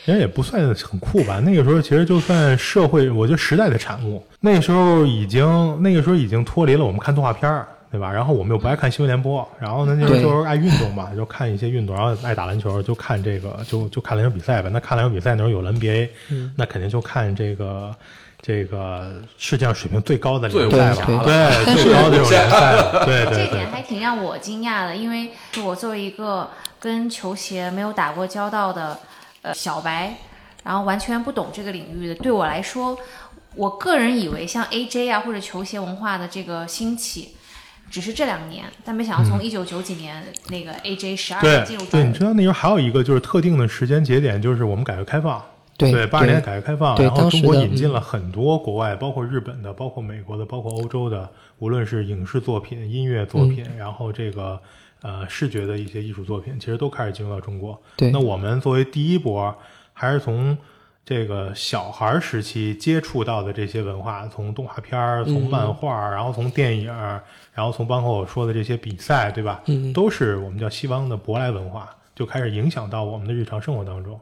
[0.09, 1.39] 人家也不算很酷吧。
[1.39, 4.25] 那个时候其实就算社会，我觉得时代的产物。
[4.41, 5.47] 那个时候已经，
[5.83, 8.11] 那个时候已经脱离了我们看动画片儿，对吧？
[8.11, 14.71] 然后我们又不爱看新闻联播，然后呢那时候爱运动嘛，就看一些运动，然后爱打篮球，就看这个，就就看篮球比赛呗。
[14.73, 16.09] 那看篮球比赛那时候有了 NBA，、
[16.57, 17.95] 那肯定就看这个。
[18.41, 25.31] 这个世界上水平最高的联赛了，对 最高的这种联赛了， 对对对这点，还挺让我惊讶的，因为
[25.65, 28.97] 我作为一个跟球鞋没有打过交道的
[29.43, 30.17] 呃小白，
[30.65, 32.99] 然后完全不懂这个领域的，对我来说，
[33.55, 37.35] 我个人以为像 AJ 啊或者球鞋文化的这个兴起。
[37.91, 45.43] 只是这两年，但没想到从一九九几年那个 AJ 十二进入对，中国，你知道那时候还有一个就是特定的时间节点，就是我们改革开放。
[45.79, 54.61] 对八十年代改革开放，然后中国引进了很多国外，包括日本的，包括美国的，包括欧洲的，无论是影视作品、音乐作品，然后这个
[55.03, 57.81] 呃视觉的一些艺术作品，其实都开始进入到中国。
[57.97, 59.55] 对那我们作为第一波，
[59.93, 60.57] 还是从
[61.05, 67.23] 这个小孩儿时期接触到的这些文化，从动画片儿、从漫画儿，然后从电影儿，
[67.55, 69.63] 然后从包括我说的这些比赛，对吧？
[69.67, 74.21] 嗯都是我们叫西方的舶来文化，就开始影响到我们的日常生活当中。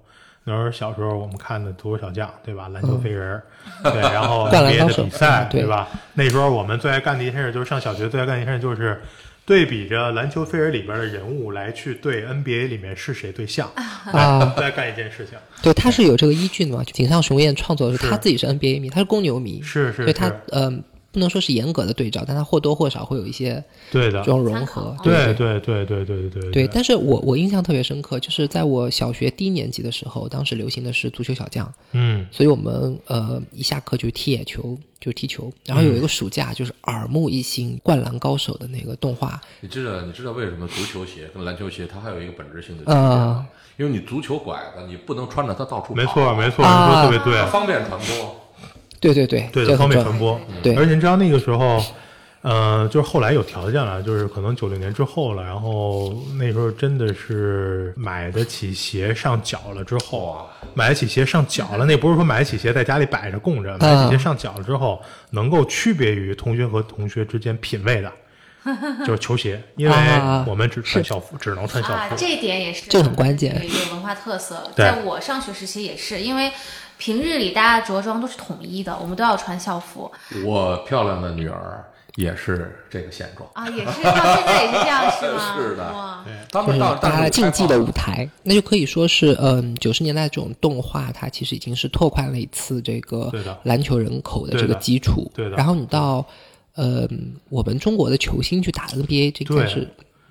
[0.48, 2.68] 那时候小时候我们看的足球小将，对吧？
[2.68, 3.42] 篮球飞人儿，
[3.82, 5.88] 对， 然后嗯灌篮 NBA 的比赛对吧？
[6.14, 9.02] 那时候我们最爱干的一件事就是上小学最爱干的一件事就是
[9.46, 13.70] 对比着篮球飞人里边的人物来去对 NBA 里面是谁对象，
[14.12, 15.38] 啊再干一件事情。
[15.62, 16.82] 对，他是有这个依据的嘛。
[16.82, 20.82] 井上雄彦创作的时候他自己是 NBA 迷，他是公牛迷，是是所以他是，嗯、
[21.16, 25.32] 不能说是严格的对照，但它或多或少会有一些对的这，种融合对。
[25.32, 35.50] 对对对对对对对，但是我我印象特别深刻，就是在我小学低年级的时候，当时流行的是足球小将，嗯所以我们呃一下课就踢野球，就踢球。
[35.64, 43.48] 然后有一个暑假，就是耳目一新《灌篮高手》的那个动画，你知道你知道为什么足球鞋跟篮球鞋它还有一个本质性的区别啊吗？
[43.78, 47.50] 因为你足球拐子你不能穿着它到处跑，没错没错，你啊说得特别对。
[47.50, 48.36] 方便传播。
[49.14, 50.40] 对对对，对的，方便传播。
[50.62, 51.80] 对而且你知道那个时候，
[52.42, 68.12] 呃，就是后来有条件了，就是可能九六年之后了，然后那时候真的是买得起鞋上脚了之后啊，买得起鞋上脚了，那不是说买得起鞋在家里摆着供着，买得起鞋上脚了之后，能够区别于同学和同学之间品味的。
[69.06, 72.16] 就是球鞋，因为啊我们只穿校服，只能穿校啊，服。
[72.16, 74.68] 这一点也是这很关键一个文化特色。
[74.74, 76.50] 对在我上学时期也是，因为
[76.98, 80.10] 平日里大家着装都是统一的，我们都要穿校服
[80.44, 83.46] 我漂亮的女儿也是这个现状。
[83.52, 85.56] 啊，也是到现在也是这样，是吗？
[85.60, 93.30] 是的哇，就是他们到大家竞技的舞台，那就可以说是，嗯，九十年代这种动画，它其实已经是拓宽了一次这个
[93.62, 95.30] 篮球人口的这个对的基础。
[95.34, 96.24] 对的然后你到，
[96.74, 97.06] 呃，
[97.50, 99.88] 我们中国的球星去打 NBA，这个对是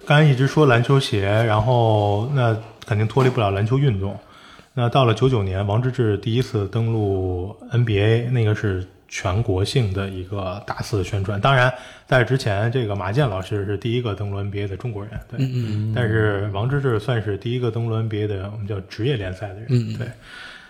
[0.08, 4.18] 刚才一直说篮球鞋，然后那肯定脱离不了篮球运动。
[4.78, 11.40] 那到了九九年，王治郅第一次登陆 NBA，那个是全国性的一个大肆的宣传。
[11.40, 11.74] 当然，
[12.06, 15.40] 在之前，这个马健老师是第一个登陆 NBA 的中国人，对。
[15.40, 15.94] 嗯嗯。
[15.96, 20.08] 但是王治郅算是第一个登陆 NBA 的我们叫职业联赛的人，嗯对。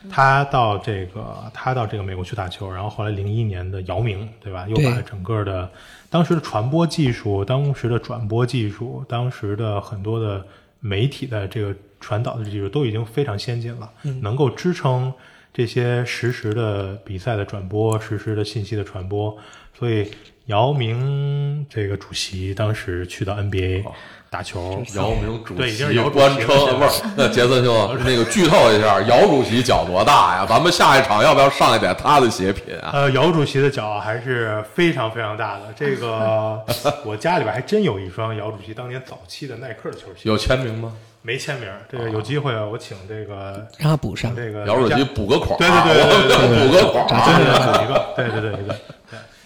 [0.08, 4.68] 他到这个，他到这个美国去打球，然后后来零一年的姚明，对吧？
[4.70, 5.68] 又把整个的
[6.12, 10.46] 当时的传播技术、当时的转播技术、当时的很多的
[10.80, 11.74] 媒体的这个
[12.06, 13.92] 传导的技术都已经非常先进了，
[14.22, 15.12] 能够支撑
[15.52, 19.36] 这些实时的比赛的转播、实时的信息的传播。
[19.78, 20.12] 所以，
[20.46, 23.84] 姚明这个主席当时去到 NBA
[24.30, 27.04] 打球，姚明主对已经席是姚主官称席了不是？
[27.18, 30.46] 那杰森兄， 那个剧透一下，姚主席脚多大呀？
[30.48, 32.92] 咱们下一场要不要上一点他的鞋品啊？
[32.94, 35.74] 呃，姚主席的脚还是非常非常大的。
[35.76, 36.64] 这个
[37.04, 40.94] 我家里边还真有一双姚主席当年早期的耐克的球鞋，有签名吗？
[41.26, 41.68] 没签名。
[41.90, 44.36] 这个有机会啊，我请这个让他补上。
[44.36, 47.34] 这个姚主席补个款，对对对对补个孔扎儿。
[47.36, 48.78] 对对对，补一个，对对对对对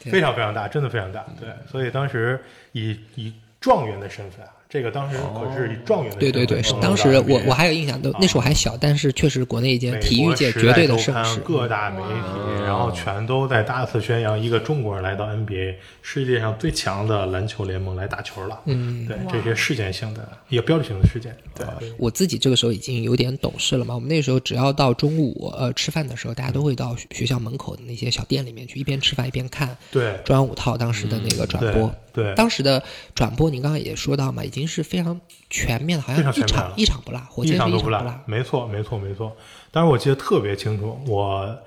[0.03, 1.25] 对，非常非常大，真的非常大。
[1.39, 11.39] 对，所以当时以以状元的身份啊，这个当时可是以状元的对对对，是当时我我还有印象，都那时候我还小，但是确实国内一件体育界绝对的盛世。
[11.39, 18.61] 各大媒体，然后全都在大肆宣扬一个中国人来到 NBA，世界上最强的篮球联盟来打球了。
[18.65, 21.35] 嗯，对，这些事件性的一个标志性的事件。
[21.55, 21.65] 对，
[21.97, 23.95] 我自己这个时候已经有点懂事了嘛。
[23.95, 31.87] 我们那时候只要到中午呃吃饭的时候，大家都会到学学校门口的那些小店里面去，一边吃饭一边看对中央五套当时的那个转播。
[31.87, 32.83] 嗯对对当时的
[33.15, 38.37] 转播您刚刚也说到嘛，已经是非常全面的，好像一场常全面一场不落，火箭一场都不落一场不落。。
[38.37, 39.35] 没错，没错，没错。
[39.71, 41.57] 当时我记得特别清楚，我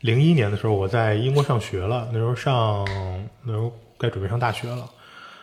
[0.00, 2.84] 零一年的时候，我在英国上学了，那时候上
[3.44, 4.84] 那时候该准备上大学了。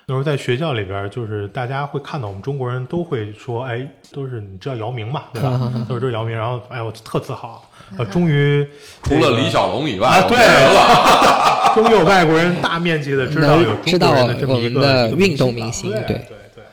[0.05, 5.71] 那时候在学校里边，就是大家会看到我们中国人都会说，哎，都是你知道姚明嘛，对吧？
[5.87, 7.63] 都是知道姚明，然后哎，我特自豪，
[7.95, 8.67] 呃，终于
[9.03, 11.58] 除了李小龙以外，啊，对了。
[11.75, 16.21] 终有外国人大面积的知道有知道中国人的这么一我个运动明明星对。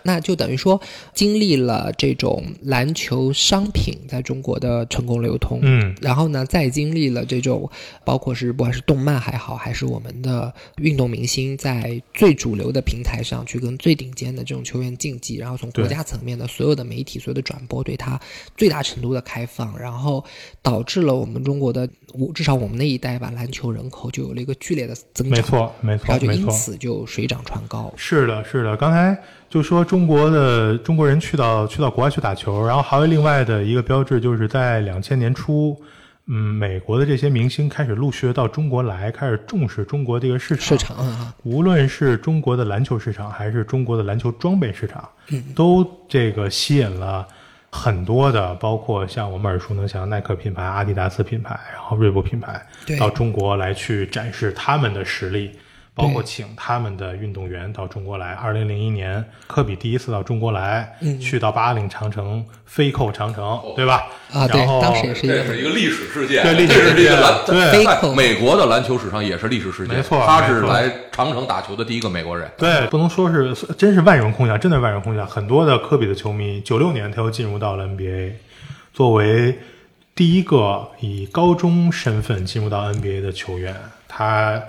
[0.06, 0.80] 那就等于说，
[1.12, 7.68] 经历了这种篮球商品在中国的成功流通，嗯，然后呢，再经历了这种，
[8.04, 18.18] 包括是不管是动漫还好，还是我们的运动明星在最主流的平台上去跟最顶尖的这种球员竞技，然后从国家层面的所有的媒体、所有的转播对他
[18.56, 20.24] 最大程度的开放，然后
[20.62, 26.42] 导致了我们中国的，我至少我们那一代吧，篮球人口就有了一个剧烈的增长，没，错，没错然后，就没错。
[26.42, 27.92] 因此就水涨船高。
[27.96, 28.76] 是的，是的。
[28.76, 29.16] 刚才
[29.56, 35.74] 就说中国的中国人去到去到国外去打球，然后还有另外的一个标志，就是在两千年初，
[36.26, 40.66] 嗯，美国的这些明星开始陆续地到中国来，开始重视中国这个市场。
[40.66, 45.08] 市场啊，无论是中国的篮球市场，还是中国的篮球装备市场，
[45.54, 47.26] 都这个吸引了
[47.70, 52.60] 很多的，包括像我们耳熟能详耐克品牌、阿迪达斯品牌，然后锐步品牌
[53.00, 55.50] 到中国来去展示他们的实力。
[55.96, 58.32] 包括请他们的运动员到中国来。
[58.34, 64.06] 二零零一年，科比第一次到中国来，嗯去到八岭长城飞扣长城，对吧？
[64.30, 69.96] 啊，对然，后当时也是这是一个历史事件，对历史事件对飞在扣美国的篮球史上也是历史事件。
[69.96, 72.46] 没错他是来长城打球的第一个美国人。
[72.58, 75.26] 对，不能说是真是万人空巷，真的万人空巷。
[75.26, 78.32] 很多的科比的球迷，九六年他又进入到了 NBA，
[78.92, 79.58] 作为
[80.14, 83.74] 第一个以高中身份进入到 NBA 的球员，
[84.06, 84.62] 他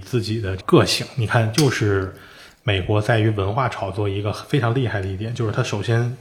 [0.00, 2.14] 自己的个性，你看，就是
[2.62, 6.16] 美国在于文化炒作一个非常厉害的一点，就是他首先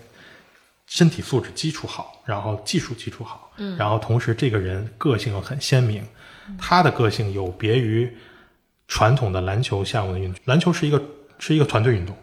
[0.86, 6.04] 身体素质基础好，然后技术基础好，嗯，然后同时这个人个性又很鲜明，
[6.58, 8.12] 他的个性有别于
[8.88, 10.42] 传统的篮球项目的运动。
[10.46, 11.02] 篮球是一个
[11.38, 12.18] 是一个团队运动，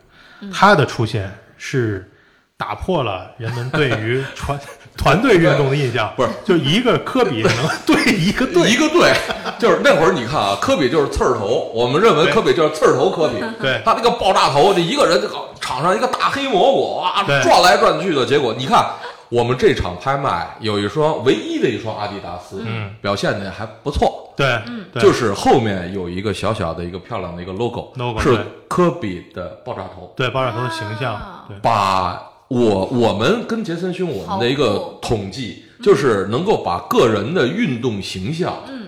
[0.53, 2.11] 他的出现是
[2.57, 4.59] 打破了人们对于团
[4.96, 6.28] 团队运动的印象，不是。
[6.44, 7.52] 就一个科比能
[7.87, 9.12] 对一个队，一个队，
[9.59, 13.80] 就是那会儿你看啊，科比就是刺儿头，我们认为科比就是刺儿头科比，对。
[13.85, 18.85] 他那个爆炸头，这一个人这个场上一个大黑蘑菇哇转来转去的，结果你看
[19.28, 24.61] 我们这场拍卖有一双唯一的一双阿迪达斯，嗯，表现的还不错，对，
[24.92, 25.02] 对。
[25.02, 31.20] 就是后面有一个小小的一个漂亮的一个 logo，, logo，是科比的爆炸头，对爆炸头的形象。
[31.62, 38.87] 把我我们跟杰森兄我们的一个统计，就是能够把个人的运动形象，嗯，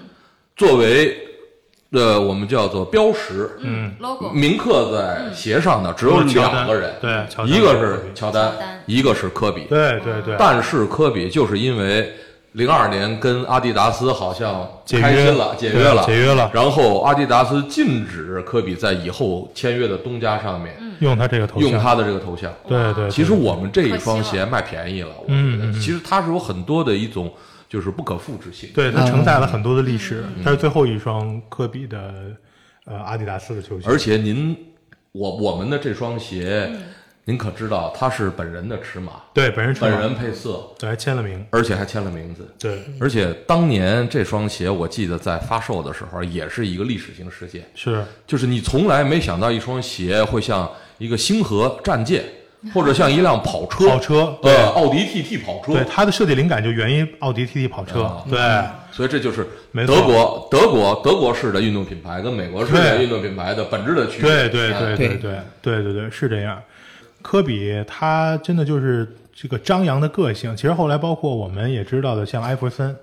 [0.56, 1.16] 作为
[1.90, 4.30] 呃我们叫做标识，嗯，logo。
[4.30, 8.52] 铭刻在鞋上的只有两个人，对一个是乔丹，
[8.86, 12.12] 一个是科比，对对对，但是科比就是因为
[12.58, 16.50] 零二年跟阿迪达斯好像解约开心了，解对约了，解约了。
[16.52, 22.52] 然后阿迪达斯禁止科比在以后签约的东家上面用他这个头像，用他的这个头像。
[22.66, 27.32] 对对，其实我们这一双鞋卖便宜了，我觉嗯其实它是有很多的一种
[27.68, 28.70] 就是不可复制性。
[28.74, 32.12] 对它承载了很多的历史，嗯它是最后一双科比的
[32.86, 34.56] 呃阿迪达斯的球鞋，而且您
[35.12, 36.80] 我我们的这双鞋，嗯
[37.28, 42.48] 您可知道它是本人的尺码，对本人尺码本人配色，对还签了名，而且还签了名字。
[42.58, 52.24] 对而且当年这双鞋，我记得在发售的时候也是一个历史性事件，是就是你从来没想到一双鞋会像一个星河战舰，
[52.72, 58.38] 或者像一辆跑车，跑车，对呃，奥迪 TT 跑车，对它的设计灵感就源于奥迪 TT 跑车啊，对
[58.90, 59.46] 所以这就是
[59.86, 64.30] 德国德国德国式的运动品牌跟美国式的运动品牌的本质的区别。
[64.30, 65.08] 对对对对
[65.60, 66.58] 对对对，是这样。
[67.22, 72.96] 科比他真的就是这个张扬的个性，其实后来包括我们也知道的，像艾弗森，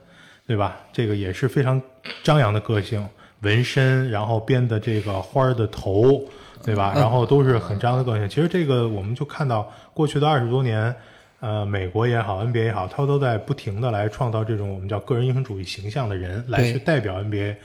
[0.47, 0.77] 对吧？
[0.91, 1.81] 这个也是非常
[2.23, 3.07] 张扬的个性，
[3.41, 6.23] 纹身，然后编的这个花儿的头，
[6.63, 6.93] 对吧？
[6.95, 8.27] 然后都是很张扬的个性。
[8.29, 10.95] 其实这个我们就看到过去的二十多年。
[11.41, 17.55] 呃，美国也好，NBA 也好，他都在不停的来创造这种我们叫个人英雄主义形象的人，来去代表 NBA，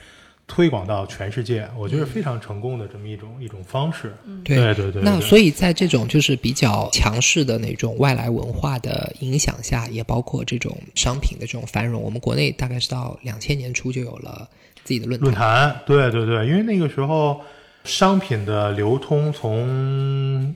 [0.47, 1.67] 推广到全世界。
[1.77, 4.13] 我觉得非常成功的这么一种一种方式。
[4.43, 14.47] 对对对对，对那所以在这种就是比较强势的那种外来文化的影响下，也包括这种商品的这种繁荣，我们国内大概是到两千年初就有了
[14.83, 15.23] 自己的论坛。
[15.23, 17.39] 论坛，对对对，因为那个时候
[17.83, 20.53] 商品的流通从，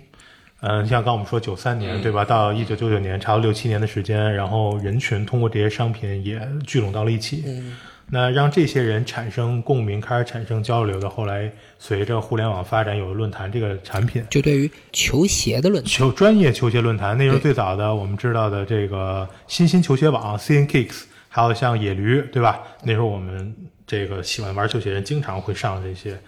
[0.61, 7.43] 嗯、像刚我们说九三年、嗯对吧，到一九九九年，差不多六七年的时间，然后人群通过这些商品也聚拢到了一起。
[7.45, 7.75] 嗯，
[8.09, 14.23] 那让这些人产生共鸣，开始产生交流的，后来随着互联网发展，有了论坛这个产品。
[14.29, 22.61] 就对于球鞋的论坛，球专业球鞋论坛，那时候最早的我们知道的这个新兴球鞋网 CN Kicks，还有像野驴，对吧？
[22.83, 23.55] 那时候我们
[23.87, 26.19] 这个喜欢玩球鞋人经常会上这些，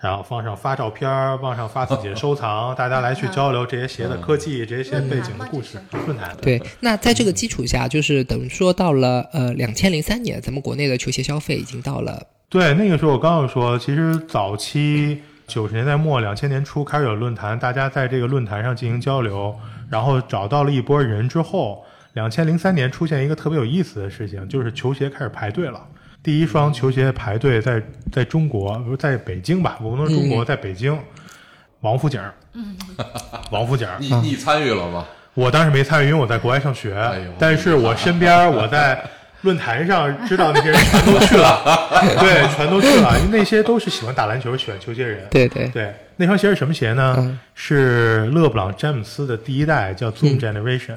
[0.00, 5.78] 然后往上发照片儿，往上发自己的收藏，大家来去交流这些鞋的科技、这些鞋背景的故事。
[6.06, 19.54] 论坛对，那在这个基础下，就是等于说到了呃两千零三年，咱们国内的球鞋消费已经到了对，那个时候我刚要说，其实早期九十年代末、两千年初开始有论坛，大家在这个论坛上进行交流，
[19.90, 21.84] 然后找到了一波人之后，
[22.14, 25.86] 两千零三年出现一个特别有意思的事情，就是球鞋开始排队了。
[26.22, 29.78] 第一双球鞋排队在在中国，不是在北京吧？
[29.80, 30.98] 我不能说中国，在北京，
[31.80, 32.34] 王府井儿，
[33.50, 35.06] 王府井儿，你你参与了吗？
[35.34, 36.94] 我当时没参与，因为我在国外上学。
[36.94, 39.02] 哎呦但是我身边我在
[39.42, 41.62] 论坛上知道那些人全都去了，
[42.20, 45.26] 对，全都去了，因为那些都是喜欢打篮球、喜欢球鞋人。
[45.30, 47.14] 对对对，那双鞋是什么鞋呢？
[47.18, 50.96] 嗯是勒布朗詹姆斯的第一代，叫 Zoom Generation。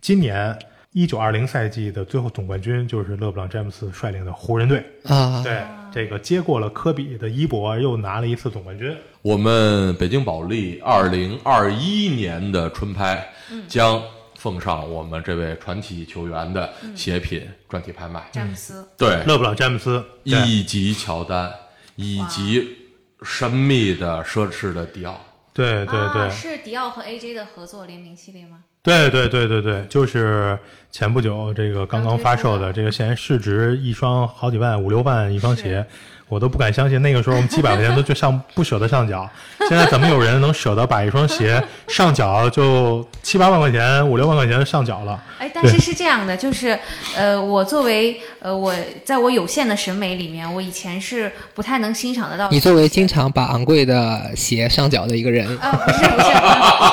[0.00, 0.56] 今年
[0.96, 4.82] 一九二零赛季的最后总冠军就是勒布朗詹姆斯率领的湖人队。
[5.04, 8.96] 啊，对，这个接过了科比的衣钵，又拿了一次总冠军。
[9.20, 13.28] 我们北京保利二零二一年的春拍
[13.68, 14.02] 将
[14.36, 18.26] 奉上我们这位传奇球员的鞋品专题拍卖。
[18.32, 21.52] 詹姆斯，对，勒布朗詹姆斯，对以及乔丹，
[21.96, 22.74] 以及
[23.20, 25.20] 神秘的奢侈的迪奥。
[25.52, 28.64] 对对对啊，是迪奥和 AJ 的合作联名系列吗？
[28.86, 30.56] 对对对对对，就是
[30.92, 35.84] 前不久这个刚刚发售的这个，现在市值一双好几万、五六万一双鞋，
[36.28, 37.00] 我都不敢相信。
[37.02, 39.28] 那个时候我们 几百块钱都就上不舍得上脚，
[39.68, 45.20] 现在怎么有人能舍得把一双鞋上脚就七八万块钱、五六万块钱上脚了？
[45.38, 46.78] 哎，但是是这样的，就是
[47.16, 48.74] 呃，我作为呃，我
[49.04, 52.48] 在我有限的审美里面，我以前是不太能欣赏得到。
[52.50, 56.28] 你作为经常把昂贵的鞋上脚的一个人，啊，不是不是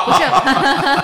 [0.05, 0.23] 不是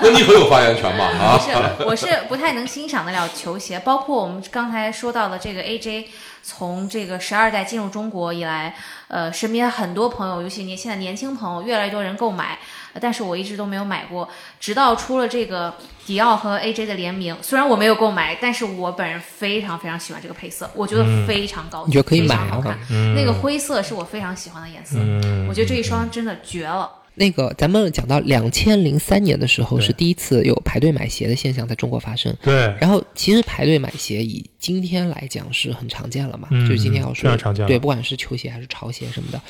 [0.02, 1.04] 那你很有发言权嘛？
[1.04, 1.38] 啊
[1.78, 6.04] 不，是，我是不太能欣赏得了球鞋，包括我们刚才说到的这个 AJ，
[6.42, 8.74] 从这个十二代进入中国以来，
[9.08, 12.58] 呃，身边很多朋友，尤其年现在年轻朋友，越来越多人购买，
[12.92, 14.28] 呃但是我一直都没有买过，
[14.58, 15.74] 直到出了这个
[16.06, 25.46] 迪奥和 AJ 的联名，虽然我没有购买，但是我本人非常非常喜欢这个配色，我觉得非常高级，你觉得可以非常买啊好看，嗯那个灰色是我非常喜欢的颜色，嗯。
[25.48, 26.90] 我觉得这一双真的绝了。
[27.14, 32.34] 那个咱们讲到两千零三年的时候是第一次有排队买鞋的现象在中国发生。
[32.42, 39.40] 对，然后其实排队买鞋以今天来讲是很常见了嘛，嗯就是今天要非说常常见了对，不管是球鞋还是潮鞋什么的。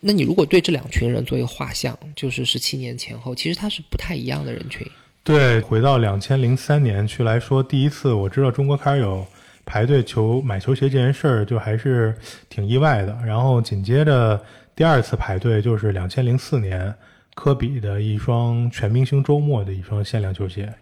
[0.00, 4.86] 那你如果对这两群人做一个画像，就是十七年前后，其实他是不太一样的人群。
[5.24, 9.26] 对，回到两千零三年去来说，第一次我知道中国开始有
[9.66, 12.14] 排队求买球鞋这件事儿，就还是
[12.48, 13.18] 挺意外的。
[13.26, 14.40] 然后紧接着
[14.78, 16.94] 第二次排队就是两千零四年
[17.34, 20.72] 科比的一双全明星周末的一双限量球鞋，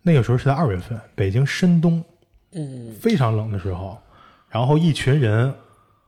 [0.00, 2.02] 那个时候是在二月份，北京深冬，
[2.52, 3.98] 嗯，非常冷的时候，
[4.48, 5.52] 然后一群人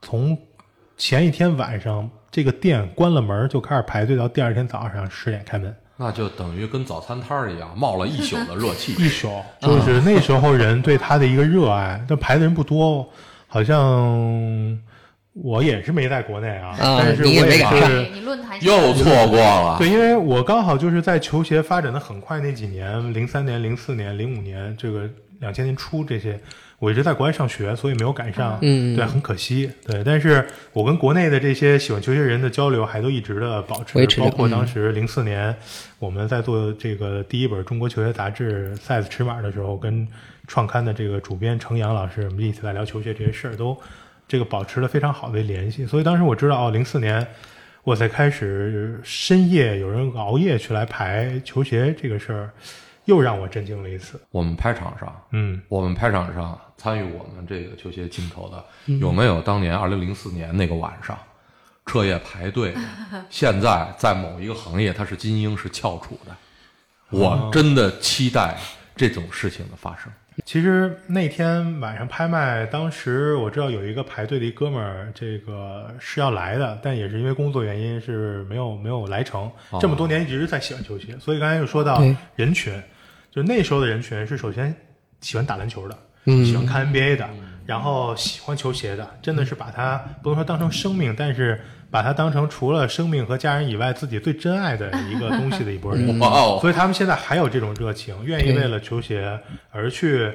[0.00, 0.34] 从
[0.96, 5.76] 前一天晚上这个店关了门就开始排队，到第二天早上十点开门。
[5.98, 8.94] 那就等于跟早餐摊儿一样，冒了一宿的热气。
[9.04, 9.28] 一宿，
[9.60, 12.02] 就是那时候人对他的一个热爱。
[12.08, 13.06] 但排的人不多，
[13.46, 14.80] 好像
[15.42, 25.08] 我也是没在国内啊，啊但是我你也是你论坛又错过了，对，因为我刚好就是在球鞋发展的很快那几年，零三年、零四年、零五年，这个
[25.40, 26.38] 两千年初这些，
[26.80, 28.58] 我一直在国外上学，所以没有赶上。
[28.62, 29.70] 嗯对，很可惜。
[29.86, 35.54] 对，但是我跟国内的这些喜欢球鞋人的交流还都一直的保持，包括嗯当时零四年
[36.00, 40.06] 我们在做这个第一本中国球鞋杂志 size 尺码的时候，跟
[40.48, 43.78] 创刊的这个主编程阳老师，我们一起在聊球鞋这些事儿，都
[44.28, 45.84] 这个保持了非常好的联系。
[45.86, 47.26] 所以当时我知道，哦，零四年
[47.82, 52.50] 我才开始深夜有人熬夜去来排球鞋这个事儿，
[53.06, 54.20] 又让我震惊了一次。
[54.30, 58.62] 我们拍场上，嗯，我们拍场上参与我们这个球鞋进口的，
[58.98, 61.18] 有没有当年二零零四年那个晚上
[61.86, 62.74] 彻夜排队？
[63.30, 66.36] 现在在某一个行业，它是精英，是翘楚的。
[67.10, 68.54] 我真的期待
[68.94, 70.12] 这种事情的发生。
[70.44, 79.50] 其实那天晚上拍卖，当时我知道有一个排队的一哥们儿，这个是要来的，但也是因为工作原因是没有没有来成。
[79.70, 82.02] 哦这么多年一直在喜欢球鞋，所以刚才又说到
[82.34, 82.72] 人群，
[83.30, 84.74] 就那时候的人群是首先
[85.20, 87.28] 喜欢打篮球的，嗯喜欢看 NBA 的，
[87.68, 91.60] 然后喜欢球鞋的，真的是把它不能说当成生命，但是
[91.90, 96.06] 把它当成除了生命和家人以外自己最珍爱的一个东西的一波人。
[96.18, 96.58] 哇哦！
[96.62, 99.38] 所以他们现在还有这种热情，愿意为了球鞋
[99.70, 100.32] 而去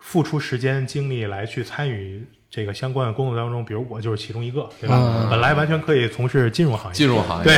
[0.00, 4.94] 付出时间精力来去参与这个相关的工作当中，比如我就是其中一个，对吧？
[4.94, 7.56] 啊本来完全可以从事金融行业，金融行业对，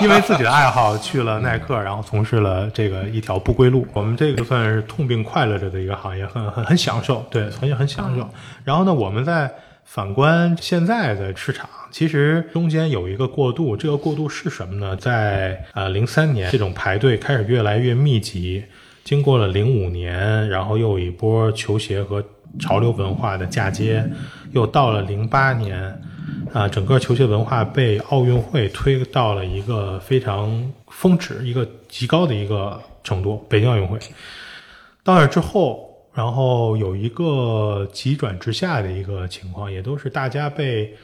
[0.00, 3.84] 因为自己的爱好去了耐克，然后从事了这个一条不归路。
[3.92, 8.28] 我们这个算是痛并快乐着的一个行业，很很很享受，对，很很享受。
[8.62, 9.52] 然后呢，我们在
[9.84, 14.94] 反观现在的市场，其实中间有一个过渡，这个过渡是什么呢？
[14.94, 18.62] 在呃零三年，这种排队开始越来越密集，
[19.02, 22.24] 经过了零五年，然后又有一波球鞋和
[22.58, 24.04] 潮流文化的嫁接，
[24.52, 26.00] 又到了零八年。
[26.52, 33.42] 啊，整个球鞋文化被奥运会推到了一个非常峰值、一个极高的一个程度。
[33.48, 33.98] 北京奥运会
[35.02, 40.94] 到那之后，然后有一个急转直下的一个情况，也都是大家被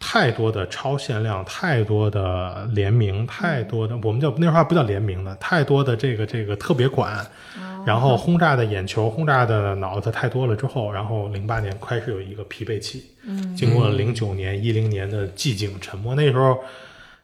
[0.00, 7.24] 太多的超限量、太多的联名、太多的我们叫那时候还不叫联名呢，太多的这个这个特别款，
[7.86, 16.58] 然后轰炸的眼球、轰炸的脑子太多了之后，然后零八年开始有一个疲惫期，嗯，经过了零九年、一零年的寂静沉默，那时候。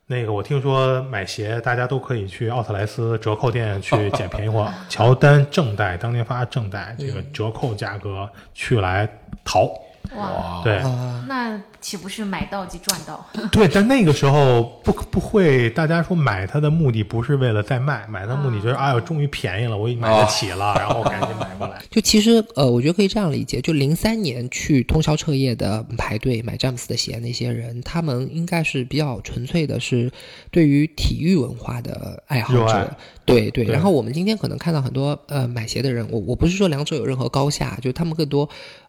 [0.09, 9.09] 那个，我听说买鞋大家都可以去奥特莱斯折扣店去捡便宜货， 乔丹正代当年发正代这个折扣价格去来
[9.45, 9.69] 淘，
[10.15, 10.81] 哇，对，
[11.27, 13.27] 那岂不是买到即赚到？
[13.51, 21.81] 对，但那个时候不不会，大家说买它的目的不是为了再卖，买它的目的就是哎呦，终于便宜了，我买得起了，然后赶紧买过来。
[21.91, 30.11] 就其实呃，我觉得可以这样理解，就零三年去通宵彻夜的排队买詹姆斯的鞋那些人，他们应该是比较纯粹的，是
[30.51, 32.91] 对于体育文化的爱好者。
[33.25, 33.65] 对对。
[33.65, 38.49] 对然后我们今天可能看到很多呃买鞋的人，我我不是说两者有任何高下，就他们更多。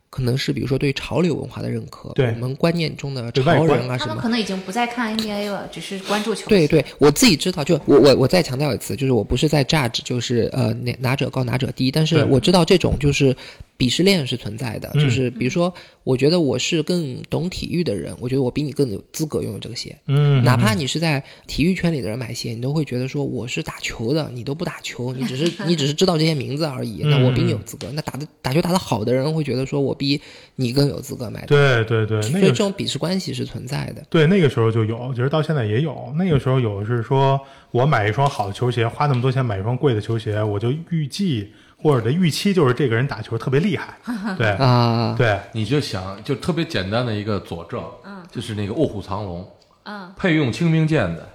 [0.10, 6.48] 可能是比如说对潮流文化的认可，对我们观念中的潮人啊什么，他们可能已经不再看 NBA 了，只是关注球鞋。
[6.50, 13.36] 对对，我自己知道，就我我我再强调一次，就是我不是在 judge，就是呃哪哪者高哪者低，但是我知道这种就是
[13.78, 15.72] 鄙视链是存在的，嗯就是比如说，
[16.04, 27.88] 我觉得我是更懂体育的人，我觉得我比你更有资格拥有这个鞋，嗯，哪怕你是在体育圈里的人买鞋，你都会觉得说我是打球的，你都不打球， 你只是你只是知道这些名字而已，那我比你有资格。
[27.94, 30.20] 那打的打球打得好的人会觉得说我比
[30.56, 34.04] 你更有资格买，对对对，那个所以这种鄙视关系是存在的。
[34.10, 36.12] 对那个时候就有，其实到现在也有。
[36.18, 37.40] 那个时候有是说
[37.72, 41.52] 我买一双好的球鞋，花那么多钱买一双贵的球鞋，我就预计
[41.82, 43.98] 或者的预期就是这个人打球特别厉害，
[44.38, 45.40] 对啊，对。
[45.54, 49.42] 你就想，就特别简单的一个佐证，嗯，就是那个《卧虎藏龙》，
[49.84, 51.28] 嗯，配用清明剑的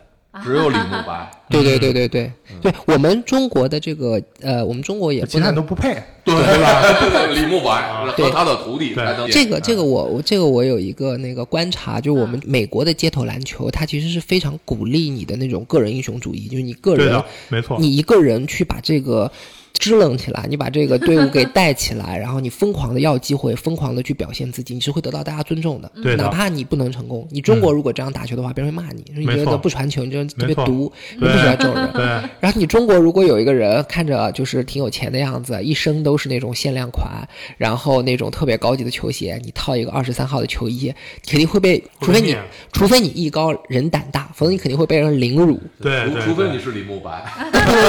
[0.42, 2.32] 只有李慕白， 对对对对对。
[2.60, 6.34] 对，我们中国的这个呃，我们中国也其他人都不配，对。
[6.34, 7.28] 吧？
[7.34, 17.76] 李慕白和他的徒弟才能这个这个我我这个我有一个那个观察，就我们美国的街头篮球，它其实是非常鼓励你的那种个人英雄主义，就是你个人，没错。
[17.78, 19.30] 你一个人去把这个
[19.74, 25.90] 支棱起来，你把这个队伍给带起来，然后你疯狂的要机会，疯狂的去表现自己，你是会得到大家尊重的。
[26.02, 26.24] 对的。
[26.24, 31.90] 哪怕你不能成功，你中国如果这样打球的话，别人会骂你，说你觉得不传球，你这特别毒，你不喜欢这种人。
[31.92, 32.04] 对，
[32.38, 40.92] 然后你中国如果有一个人看着就是挺有钱的样子，一身都是那种限量款，然后那种特别高级的球鞋，你套一个二十三号的球衣，
[41.26, 42.36] 肯定会被，除非你
[42.72, 45.58] 除非你艺高人胆大，否则你肯定会被人凌辱。
[45.80, 47.24] 对除非你是李慕白，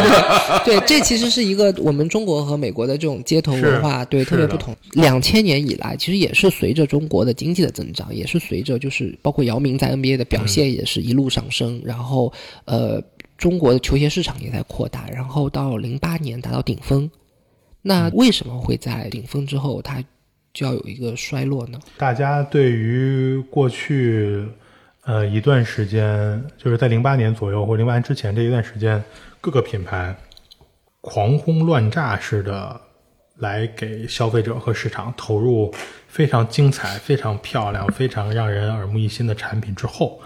[0.63, 4.75] 对，这其实是一个我们中国和美国的这种街头文化对特别不同。
[4.93, 12.31] 两千年以来，其实也是随着中国的经济的增长，也是随着就是包括姚明在 NBA 的表现也是一路上升，然后
[12.65, 13.01] 呃，
[13.37, 17.09] 中国的球鞋市场也在扩大，然后到零八年达到顶峰。
[17.81, 20.01] 那为什么会在顶峰之后它
[20.53, 21.79] 就要有一个衰落呢？
[21.97, 24.45] 大家对于过去
[25.03, 29.03] 呃一段时间，就是在零八年左右或零八年之前这一段时间，
[29.41, 30.15] 各个品牌
[31.03, 32.79] 狂轰乱炸似的
[33.39, 35.69] 来给消费者和市场投入
[36.07, 40.21] 非常精彩、非常漂亮、非常让人耳目一新的产品之后。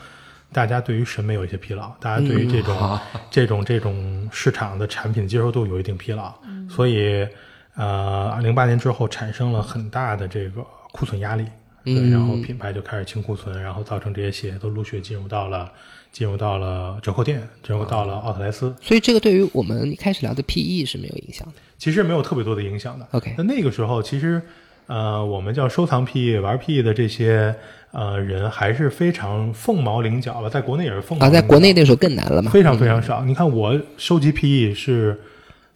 [0.54, 3.00] 大家对于审美有一些疲劳，大家对于这种、
[3.30, 6.34] 这种这种市场的产品接受度有一定疲劳，
[6.70, 7.28] 所以
[7.76, 11.44] 呃，零八年之后产生了很大的这个库存压力，
[11.84, 12.12] 对，嗯。
[12.12, 15.70] 然后品牌就开始清库存，然后造成这些鞋都陆续进入到了
[16.18, 21.54] 进入到了折扣店，进入到了奥特莱斯，所以这个对于我们一开始聊的 PE 是没有影响的。
[21.78, 23.08] 其实没有特别多的影响的。
[23.12, 24.42] OK 那那个时候其实
[24.88, 27.54] 呃，我们叫收藏 PE、玩 PE 的这些
[27.92, 31.40] 呃人还是非常凤毛麟角吧，在国内也是凤毛啊，麟角。
[31.40, 32.50] 在国内那时候更难了嘛。
[32.50, 33.24] 非常非常少。
[33.24, 35.20] 你看我收集 PE 是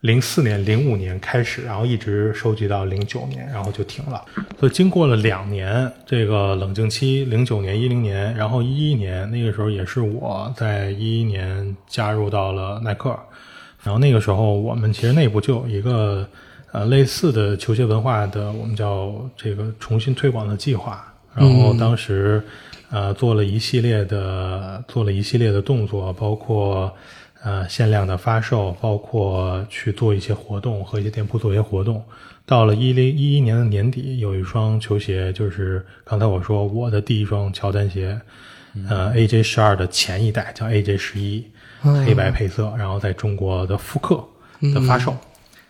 [0.02, 4.24] 零四年、零五年开始，然后一直收集到零九年，然后就停了。
[4.60, 13.18] 所以经过了两年这个冷静期，零九年、一零年，然后一一年那个时候也是我在一一年加入到了耐克，
[13.82, 16.28] 然后那个时候我们其实内部就有一个。
[16.74, 21.06] 呃类似的球鞋文化的，我们叫这个重新推广的计划。
[21.36, 22.42] 然后当时
[22.90, 26.90] 呃做了一系列的做了一系列的动作，包括
[27.44, 32.04] 呃限量的发售，包括去做一些活动和一些店铺做一些活动。
[32.46, 38.20] 到了一零一一年的年底，有一双球鞋，就是刚才我说我的第一双乔丹鞋，
[38.90, 41.46] 呃，AJ 十二的前一代叫 AJ 十一，
[41.82, 44.24] 黑白配色，然后在中国的复刻
[44.74, 45.16] 的发售，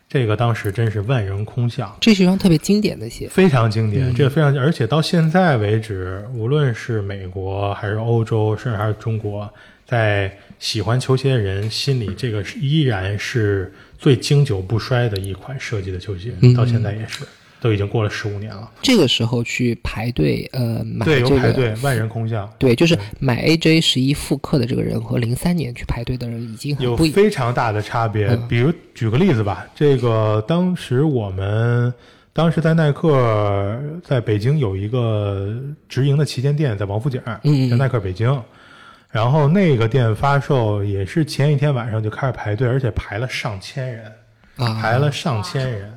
[0.10, 3.28] 这个当时真是万人空巷，这是一双特别经典的鞋。
[3.30, 9.48] 非常经典，这个非常，而且到现在为止，无论是美国还是欧洲，甚至还是中国，
[9.92, 17.26] 在喜欢球鞋的人心里，这个是依然是最经久不衰的一款设计的球鞋，到现在也是，
[17.60, 18.72] 都已经过了十五年了。
[18.82, 22.50] 这个时候去排队，呃，买对，有这个，排队，万人空巷。
[22.58, 28.28] 对，就是买 AJ 十一复刻的这个人和零三年去排队的人已经很有非常大的差别。
[28.28, 31.94] 嗯比如举个例子吧，这个当时我们
[32.32, 35.54] 当时在耐克在北京有一个
[35.90, 38.42] 直营的旗舰店，在王府井，嗯叫耐克北京。
[39.12, 44.06] 然后那个店发售也是前一天晚上就开始排队，而且排了上千人，
[44.56, 45.94] 啊，排了上千人。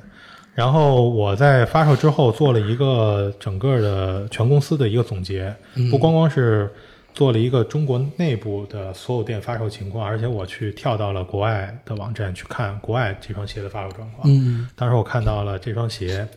[0.53, 6.69] 然后我在发售之后做了一个整个的全公司的一个总结，嗯不光光是
[7.13, 14.23] 做了一个中国内部的所有店发售情况，而且我去跳到了国外的网站去看国外这双鞋的发售状况。
[14.29, 16.27] 嗯当时我看到了这双鞋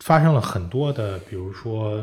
[0.00, 2.02] 发生了很多的，比如说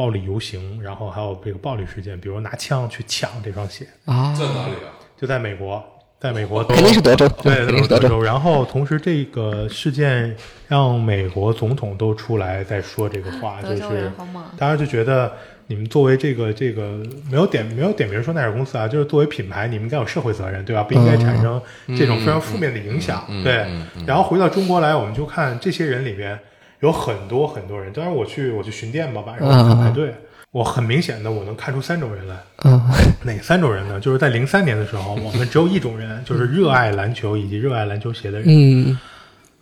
[0.00, 4.96] 暴力游行，然后还有这个暴力事件，比如拿枪去抢这双鞋，啊，在哪里啊？
[5.14, 5.84] 就在美国，
[6.18, 8.22] 在美国肯定是德州，对，肯定是德州。
[8.22, 10.34] 然后同时，这个事件
[10.68, 14.42] 让美国总统都出来在说这个话，就是好猛。
[14.56, 15.30] 大家就觉得
[15.66, 20.82] 你们作为这个这个没有点没有点名说耐尔公司啊，就是作为品牌，你们应该有社会责任，对吧？
[20.82, 23.26] 不应该产生这种非常负面的影响。
[23.44, 23.66] 对。
[24.06, 26.38] 然后回到中国来，我们就看这些人里边
[26.80, 27.92] 有很多很多人。
[27.92, 30.14] 当然，我去我去巡店吧，晚上我看排队，
[30.50, 32.36] 我很明显的我能看出三种人来。
[32.64, 32.80] 嗯
[33.22, 34.00] 哪三种人呢？
[34.00, 38.46] 就是在零三年的时候， 我们只有一种人，就是热爱篮球以及热爱篮球鞋的人。
[38.48, 38.98] 嗯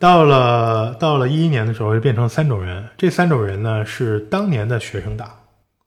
[0.00, 2.84] 到了到了一一年的时候，就变成三种人。
[2.96, 5.28] 这三种人呢，是当年的学生党，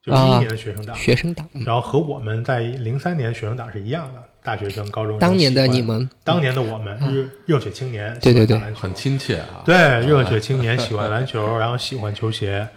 [0.05, 5.19] 就是一一啊年的学生党，学生党，嗯然后和我们在零三年学生党是一样的，大学生、高中生。
[5.19, 9.61] 当年的你们，当年的我们，热热血青年，对对对喜欢篮球很亲切啊。
[9.65, 9.75] 对，
[10.05, 12.67] 热血青年喜欢篮球，然后喜欢球鞋，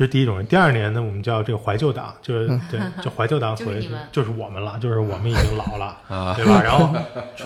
[0.00, 0.46] 这是第一种人。
[0.46, 6.58] 第二年呢，我们叫这个怀旧党，就是对，就怀旧党所 谓就是就是我们了，就是我们已经老了，啊对吧？
[6.64, 6.90] 然后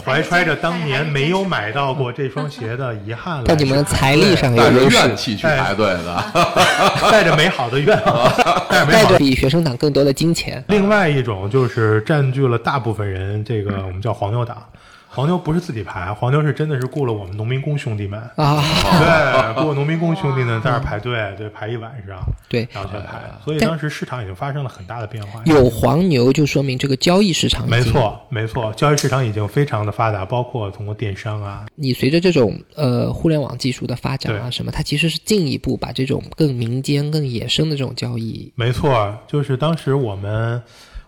[0.05, 6.25] 怀揣着当年没有买到过这双鞋的遗憾来，在你们的财力上有带着怨，气去排队的，
[7.11, 8.33] 带着美好的愿望。
[8.71, 10.63] 带着比学生党更多的金钱。
[10.69, 14.63] 另外一种就是占据了大部分人，这个我们叫黄牛党。
[15.15, 18.61] 黄牛不是自己排，黄牛是真的是雇了我们农民工兄弟们，啊，
[18.99, 25.41] 对，雇农民工兄弟们在那排队，对，排一晚上，对，然后去排，所以当时市场已经发生了很大的变化。
[25.45, 27.81] 有黄牛就说明这个交易市场没。
[27.81, 40.61] 错，没错，交易市场已经非常的发达，包括通过电商啊，你随着这种呃互联网技术的发展啊什么，它其实是进一步把这种更民间、更野生的这种交易没错，就是当时我们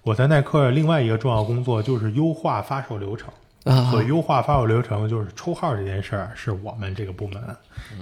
[0.03, 3.29] 我在耐克另外一个重要工作就是优化发售流程。
[3.67, 7.43] 啊所以优化发售流程就是抽号这件事儿，是我们这个部门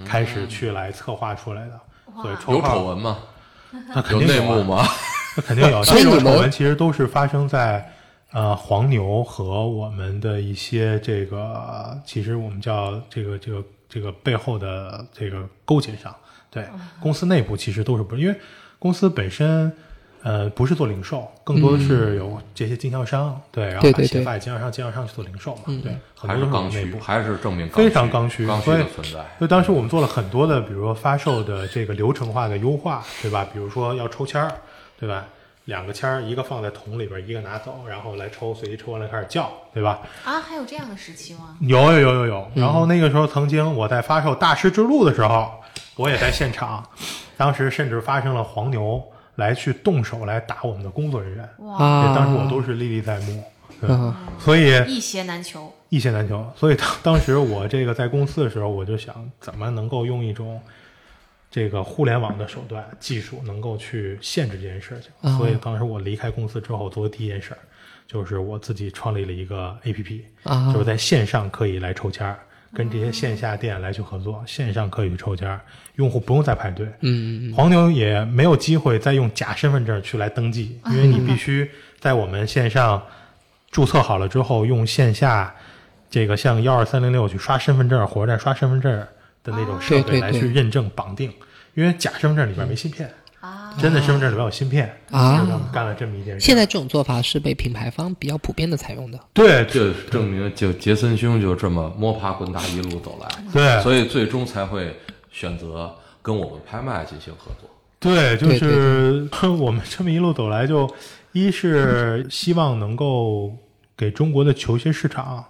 [0.05, 1.79] 开始去来策划出来的。
[2.21, 3.17] 所以抽有号丑闻吗？
[3.93, 4.87] 那肯有定有啊内幕吗？
[5.35, 5.83] 那肯定有。
[5.83, 7.91] 这种所以丑闻其实都是发生在
[8.31, 16.15] 呃黄牛和我们的一些这个，其实我们叫这个这个这个背后的这个勾结上。
[16.49, 16.65] 对，
[17.01, 18.39] 公司内部其实都是不，因为
[18.77, 19.75] 公司本身。
[20.25, 26.95] 呃，不是做零售，更多的是有这些经销商，对，然后把鞋发给经销商，经销商去做零售嘛，对，很还多是刚需。
[26.99, 29.23] 还是证明非常刚需刚需的存在。
[29.37, 33.47] 所以当时我们做了很多的，比如说发售的这个流程化的优化，对吧？
[33.53, 34.51] 比如说要抽签儿，
[34.99, 35.27] 对吧？
[35.65, 39.99] 两个签儿，一个放在桶里边，一个拿走，然后来抽，随机抽完了开始叫，对吧？
[40.23, 41.55] 啊，还有这样的时期吗？
[41.59, 42.47] 有有有有有。
[42.55, 45.51] 然后那个时候，曾经我在发售大师之路的时候，
[45.95, 46.83] 我也在现场，
[47.37, 49.03] 当时甚至发生了黄牛
[49.35, 53.43] 来去动手来打我们的工作人员，哇，当时我都是历历在目。
[53.81, 55.73] 对，啊所以一鞋难求。
[55.89, 56.49] 一鞋难求。
[56.55, 60.61] 所以当当时我这个在公司的时候，我就想怎么能够用一种
[61.51, 65.11] 这个互联网的手段、技术，能够去限制这件事情。
[65.29, 67.59] 啊所以当时我离开公司之后，做的第一件事儿
[68.07, 72.39] 就是我自己创立了一个 APP，、啊就是在线上可以来抽签儿。
[72.75, 75.61] 跟这些线下店来去合作，线上可以去抽签儿，
[75.95, 83.01] 用户不用再排队，嗯，黄牛也没有机会再用假身份证去来登记，因为你必须在我们线上
[83.71, 85.55] 注册好了之后，用线下
[86.09, 88.91] 这个像幺二三零六去刷身份证，火车站刷身份证，
[89.41, 91.31] 的那种设备来去认证绑定，
[91.75, 93.09] 因为假身份证里边没芯片，
[93.45, 96.45] 啊，真的身份证里边有芯片啊他们干了这么一件事。
[96.45, 99.19] 现在这种做法是被品牌方比较普遍的采用的。
[99.33, 104.97] 对这证明就杰森兄就这么摸爬滚打一路走来，对所以最终才会
[105.31, 107.69] 选择跟我们拍卖进行合作。
[107.99, 109.29] 对，就对是
[109.59, 110.91] 我们这么一路走来就，
[111.31, 113.55] 一是希望能够
[113.97, 115.43] 给中国的球鞋市场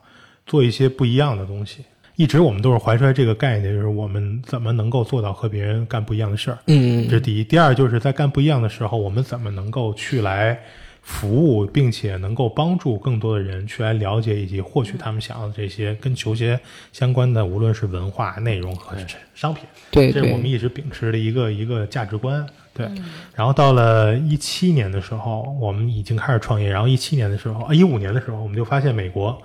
[0.46, 1.84] 做一些不一样的东西。
[2.16, 6.58] 一直我们都是怀揣这个概念，就是我们怎么能够做到和别人干不一样的事儿。
[6.68, 7.44] 嗯这是第一。
[7.44, 10.58] 第二，就是在干不一样的时候，我们怎么能够去来
[11.02, 16.60] 服务，并且能够帮助更多的人去来了解以及获取他们想要的这些跟球鞋
[16.92, 18.98] 相关的，无论是文化、内容和
[19.34, 19.64] 商品。
[19.92, 22.46] 对这是我们，一直秉持的一个一个价值观。
[22.74, 22.90] 对，
[23.34, 26.70] 然后到了一七年的时候，我们已经开始创业。
[26.70, 29.42] 然后一七年的时候，啊，一五年的时候，我们就发现美国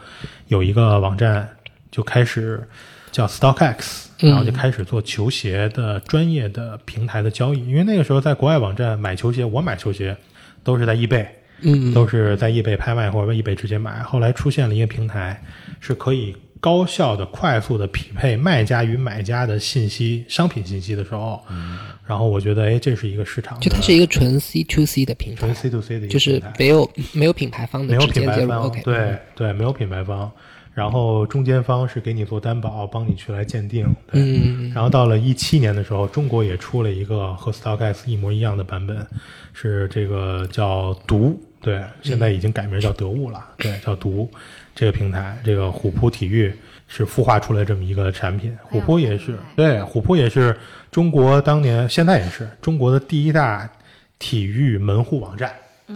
[0.49, 1.49] 有一个网站
[1.91, 2.63] 就开始
[3.11, 4.31] 叫 StockX，嗯。
[4.31, 7.67] 然后就开始做球鞋的专业的平台的交易。
[7.67, 10.17] 因为那个时候在国外网站买球鞋，我买球鞋
[10.63, 11.27] 都是在易贝，
[11.61, 11.93] 嗯。
[11.93, 14.03] 都是在易贝拍卖或者易贝直接买。
[14.03, 15.43] 后来出现了一个平台，
[15.81, 21.43] 是可以高效的、快速的匹配卖家与买家的信息、商品信息的时候，
[22.07, 25.41] 然后我觉得，哎，这是一个市场，就它是一个纯 C to C 的平台。
[25.41, 28.37] 纯，C to C 的一个就是平台没有没有品牌方的没有直接介入。
[28.37, 30.31] 品牌方 OK，对对，没有品牌方，
[30.73, 34.21] 然后中间方是给你做担保，帮你去来鉴定，对。
[34.21, 39.07] 嗯，然后到了一七年的时候，中国也出了一个和 StockX 一模一样的版本，
[39.53, 44.31] 是这个叫毒，对，现在已经改名叫得物了， 对，叫毒
[44.75, 46.53] 这个平台，这个虎扑体育
[46.87, 50.57] 是孵化出来这么一个产品，虎扑也是，对，虎扑也是
[50.91, 53.69] 中国当年，现在也是中国的第一大
[54.19, 55.53] 体育门户网站，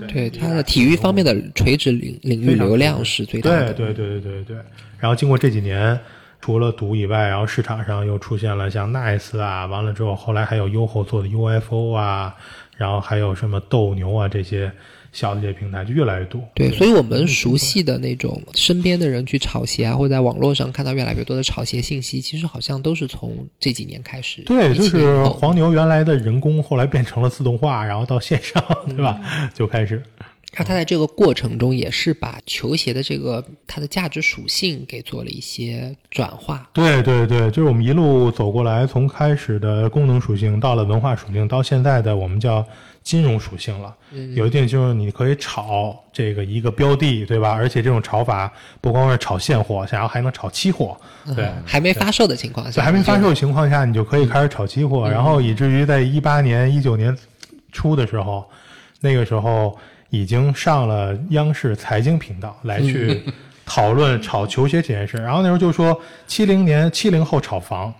[0.08, 3.72] 对它的体育方面的垂直领领域流量是最大的。
[3.72, 4.56] 对对对对对对。
[4.98, 5.98] 然后经过这几年，
[6.40, 12.34] 除了赌以外，然后市场上又出现了像 Nice 啊，完了之后，后来还有优厚做的 UFO 啊，
[12.76, 14.70] 然后还有什么斗牛啊这些
[15.14, 16.38] 小的这些平台就越来越多。
[16.54, 24.42] 对，所以我们熟悉的那种身边的人去炒鞋啊，或者在网络上看到越来越多的炒鞋信息，其实好像都是从这几年开始。
[24.42, 29.18] 对，就是黄牛原来的人工，后来变成了自动化，然后到线上，对吧？
[29.22, 30.02] 嗯就开始。
[30.56, 36.70] 那它在这个过程中也是把球鞋的这个它的价值属性给做了一些转化。
[36.72, 42.64] 对对对，就是我们一路走过来，从开始的功能属性，到了文化属性，到现在的我们叫
[43.04, 43.94] 金融属性了。
[44.34, 47.52] 有一定就是你可以炒这个一个标的，对吧？
[47.52, 48.50] 而且这种炒法
[48.80, 50.96] 不光是炒现货，然后还能炒期货，
[51.36, 51.48] 对。
[51.66, 57.16] 还没发售的情况下，在还没发售的情况下，你就可以开始炒期货，然后以至于在一八年、一九年
[57.70, 58.48] 初的时候，
[59.00, 59.78] 那个时候
[60.08, 63.22] 已经上了央视财经频道来去
[63.66, 65.18] 讨论炒球鞋这件事。
[65.18, 67.92] 然后那时候就说，七零年七零后炒房，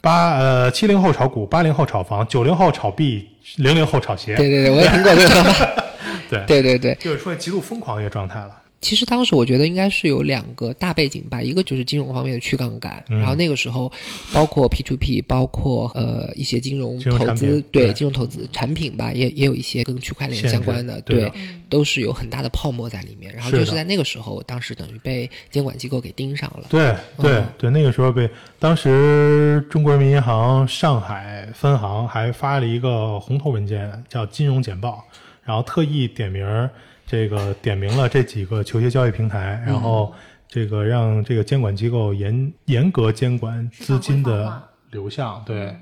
[0.00, 4.36] 八呃七零后炒股，八零后炒房，九零后炒币，零零后炒鞋。
[4.36, 5.88] 对对对，我也听过这个。
[6.46, 8.50] 对对对对，就是说极度疯狂的一个状态了。
[8.80, 13.90] 其实当时我觉得应该是有两个大背景吧，一个就是金融方面的去杠杆，嗯然后那个时候
[14.32, 21.32] 包括 P to P，包括呃一些金融投资品，对对金融投资产品吧，也也有一些跟区块链相关的，对的
[21.68, 23.34] 都是有很大的泡沫在里面。
[23.34, 26.66] 然后就是在那个时候，当时等于被监管机构给盯上了。
[26.70, 35.04] 对对嗯对，那个时候被当时中国人民银行上海分行还发了一个红头文件，叫《金融简报》，
[35.44, 36.70] 然后特意点名儿
[37.10, 40.12] 这个点名了这几个球鞋交易平台，然后
[40.46, 45.74] 这个让这个监管机构严严格监管资金的流向，对，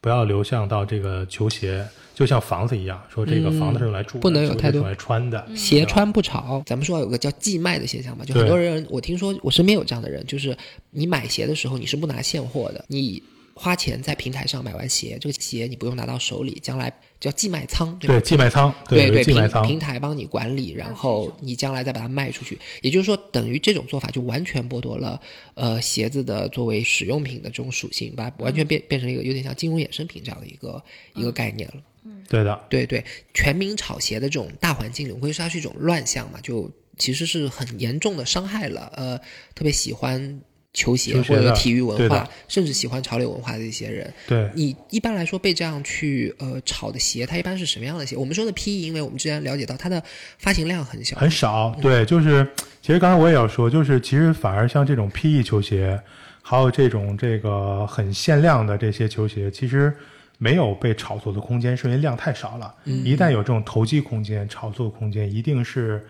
[0.00, 10.56] 不要流向到这个球鞋，就像房子一样，说这个房子是用来住的，不能有太多穿的，鞋穿不潮，咱们说有个叫寄卖的现象嘛，就很多人，我听说我身边有这样的人，就是
[10.90, 13.22] 你买鞋的时候你是不拿现货的，你
[13.54, 16.92] 花钱在平台上买完鞋，这个鞋你不用拿到手里，将来
[17.22, 18.14] 叫寄卖仓，对吧？
[18.14, 22.58] 对，寄卖仓，对有寄卖仓，平平台帮你管理，然后你将来再把它卖出去。
[22.80, 25.20] 也就是说，等于这种做法就完全剥夺了
[25.54, 30.82] 呃鞋子的作为使用品的这种属性，把它完全变变成一个有点像金融衍生品这样的一个
[31.14, 31.74] 一个概念了。
[32.04, 36.68] 嗯对的，对对，全民炒鞋的这种大环境里，我会说它是一种乱象嘛，就
[36.98, 39.16] 其实是很严重的伤害了呃
[39.54, 40.40] 特别喜欢
[40.72, 44.12] 球鞋或者体育文化，甚至喜欢潮流文化的一些人。
[44.26, 44.50] 对。
[44.54, 48.16] 你一般来说被这样去呃炒的鞋，它一般是什么样的鞋？
[48.16, 50.02] 我们说的 PE，因为我们之前了解到它的
[50.38, 52.46] 发行量很小，很少，对，就是
[52.80, 56.00] 其实刚才我也要说，就是其实反而像这种 PE 球鞋，
[56.40, 59.94] 还有这种这个很限量的这些球鞋，其实
[60.38, 62.74] 没有被炒作的空间，是因为量太少了。
[62.84, 66.02] 一旦有这种投机空间、炒作空间，一定是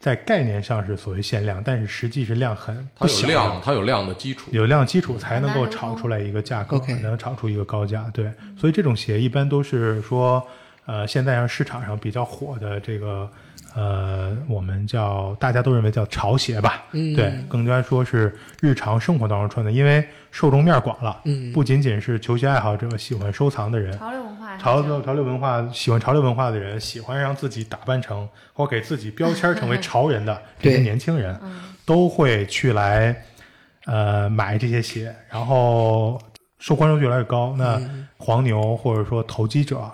[0.00, 3.34] 在概念上是所谓限量，但是实际是量很它不小的。
[3.34, 4.50] 有量，它有量的基础。
[4.50, 8.10] 有量基础才能够炒出来一个价格 OK 能炒出一个高价。
[8.14, 10.42] 对，所以这种鞋一般都是说，
[10.86, 13.30] 呃，现在上市场上比较火的这个，
[13.74, 17.14] 呃，我们叫大家都认为叫潮鞋吧，嗯。
[17.14, 24.56] 对，更加说是日常生活当中穿的，因为受众面广了，嗯不仅仅是球鞋爱好者、喜欢收藏的人，潮流文化。
[24.58, 31.60] 潮流潮流文化喜欢潮流文化的人，喜欢让自己打扮成或给自己标签成为潮人的这些年轻人，嗯。
[31.84, 33.14] 都会去来
[33.86, 36.20] 呃买这些鞋，然后
[36.58, 37.54] 受关注度越来越高。
[37.58, 38.06] 那嗯。
[38.16, 39.90] 黄牛或者说投机者，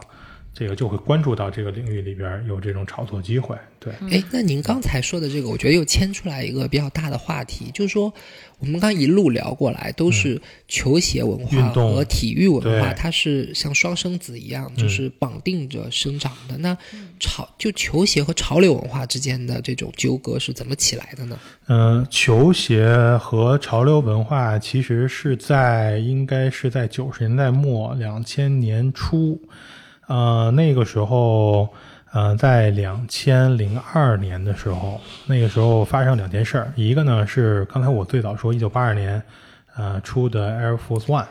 [0.58, 3.54] 这个就会关注到这个领域里边有这种炒作机会。
[3.78, 8.10] 对，哎，那您刚才说的这个，我觉得又牵出来一个比较大的话题，就是说，
[8.58, 16.56] 我们刚一路聊过来，都是球鞋文化和体育文化，它是像双生子一样，就是绑定着生长的。
[16.56, 16.74] 那
[17.20, 21.38] 潮就球鞋和潮流文化之间的这种纠葛是怎么起来的呢？
[21.68, 22.88] 嗯、球鞋
[23.20, 29.38] 和潮流文化其实是在应该是在九十年代末、两千年初，
[30.06, 31.68] 呃，那个时候，
[32.12, 39.22] 呃，在两千零二年的时候，那个时候发生两件事儿，一个呢是刚才我最早说一九八二年，
[39.76, 41.26] 呃出的 Air Force One，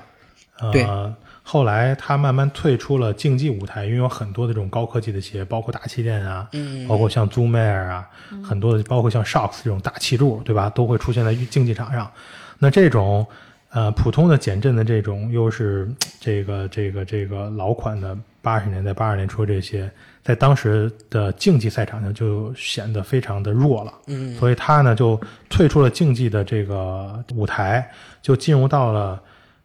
[0.59, 8.09] 呃，后来它慢慢退出了竞技舞台，因为有很多的这种高科技的鞋，包括大气垫啊，嗯包括像 Zoom Air 啊，
[8.43, 12.11] 很多的包括像 Shocks 这种大气柱，对吧，都会出现在竞技场上。
[12.57, 13.25] 那这种
[13.69, 19.89] 呃普通的减震的这种，又是这个这个这个老款的八十年代八二年出这些，
[20.23, 23.91] 在当时的竞技赛场上就显得非常的弱了。
[24.05, 25.19] 嗯所以他呢就
[25.49, 27.89] 退出了竞技的这个舞台，
[28.21, 29.19] 就进入到了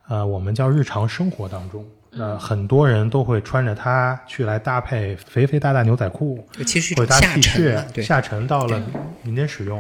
[0.09, 1.85] 呃我们叫日常生活当中。
[2.13, 6.45] 呃，很多人都会穿着它去来搭配肥肥大大牛仔裤，
[6.97, 8.83] 或者搭 T，恤，对，下沉到了
[9.23, 9.79] 民间使用。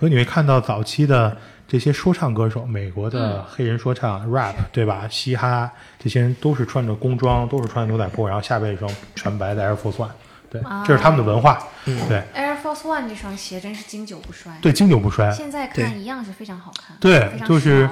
[0.00, 1.36] 所以你会看到早期的
[1.68, 5.06] 这些说唱歌手，美国的黑人说唱、rap，对吧？
[5.10, 10.08] 嘻哈这些人都是穿着工装，都是穿着牛仔裤，然后下边一双全白的 Air Force One，
[10.50, 11.62] 对，这是他们的文化。
[11.84, 12.22] 对。
[12.34, 15.30] Air Force One 这双鞋真是经久不衰，对，经久不衰。
[15.30, 17.86] 现在看一样是非常好看，对就是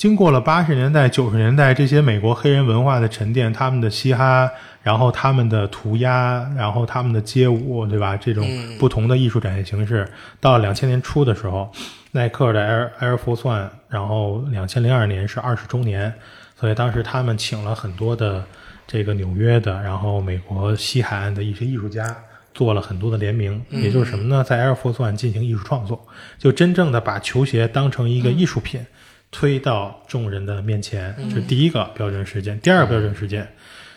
[0.00, 4.50] 经过了八十年代、九十年代这些美国黑人文化的沉淀，他们的嘻哈，
[4.82, 8.16] 然后他们的涂鸦，然后他们的街舞，对吧？
[8.16, 8.48] 这种
[8.78, 10.08] 不同的艺术展现形式，
[10.40, 11.70] 到两千年初的时候，
[12.12, 16.14] 耐克的 Air Air Force One，然后两千零二年是二十周年，
[16.58, 18.42] 所以当时他们请了很多的
[18.86, 22.16] 这个纽约的，然后美国西海岸的一些艺术家。
[22.52, 24.42] 做了很多的联名，也就是什么呢？
[24.42, 26.04] 在 Air Force One 进行艺术创作，
[26.36, 28.84] 就真正的把球鞋当成一个艺术品，
[29.30, 32.58] 推到众人的面前，这是第一个标准事件。
[32.60, 33.46] 第二个标准事件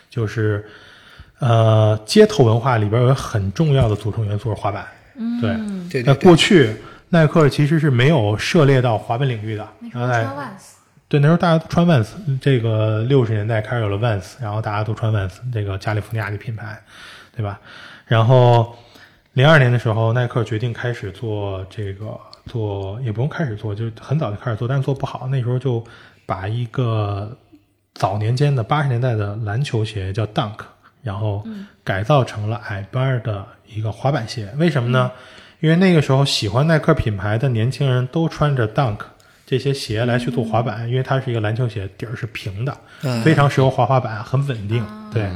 [0.08, 0.64] 就是，
[1.40, 4.86] 呃，街头文化里边有很重要的组成元素是滑板。
[5.40, 6.74] 对，那对对对，过去
[7.08, 9.68] 耐克其实是没有涉猎到滑板领域的。
[9.80, 10.62] 那时穿 Vans，
[11.08, 12.08] 对，那时候大家都穿 Vans，
[12.40, 16.80] 这个六十年代开始有了 Vans，然后大家都穿 Vans，这个加利福尼亚的品牌，
[17.34, 17.60] 对吧？
[18.06, 18.76] 然后
[19.32, 25.26] 零二年的时候，耐克决定开始做这个做，也不用开始做，就很早就开始做，但是做不好。
[25.28, 25.84] 那时候就
[26.26, 27.36] 把一个
[27.94, 30.58] 早年间的八十年代的篮球鞋叫 Dunk，
[31.02, 31.44] 然后
[31.82, 34.52] 改造成了矮帮儿的一个滑板鞋。
[34.56, 35.10] 为什么呢？
[35.60, 38.98] 因为那个时候喜欢耐克品牌的年轻人都穿着 Dunk
[39.46, 44.84] 这些鞋来去做滑板，因为它是一个篮球鞋，底儿是平的，嗯非常适合滑滑板，很稳定。
[45.12, 45.30] 对，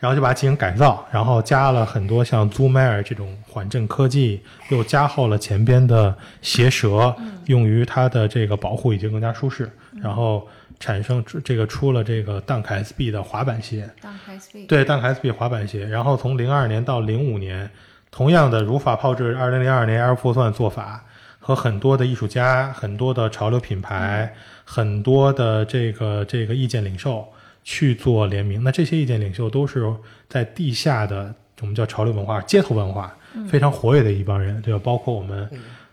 [0.00, 4.40] 然后就把它进行改造，然后加了很多像 Zoomar 这种缓震科技，
[4.70, 9.70] 又加厚了前边的鞋舌，用于它的这个保护已经更加舒适，
[10.00, 10.48] 然后
[10.78, 13.90] 产生这个出了这个 Dunk SB 的滑板鞋。
[14.02, 17.70] ，Dunk SB，对，Dunk SB 滑板鞋，然后从零二年到零五年，
[18.10, 21.04] 同样的如法炮制，二零零二年 Air Force One 做法，
[21.38, 24.32] 和很多的艺术家、很多的潮流品牌、
[24.64, 27.22] 很多的这个这个意见领袖
[27.64, 28.62] 去做联名。
[28.62, 29.92] 那这些意见领袖都是
[30.28, 33.14] 在地下的我们叫潮流文化、街头文化
[33.48, 34.80] 非常活跃的一帮人，对吧？
[34.82, 35.48] 包括我们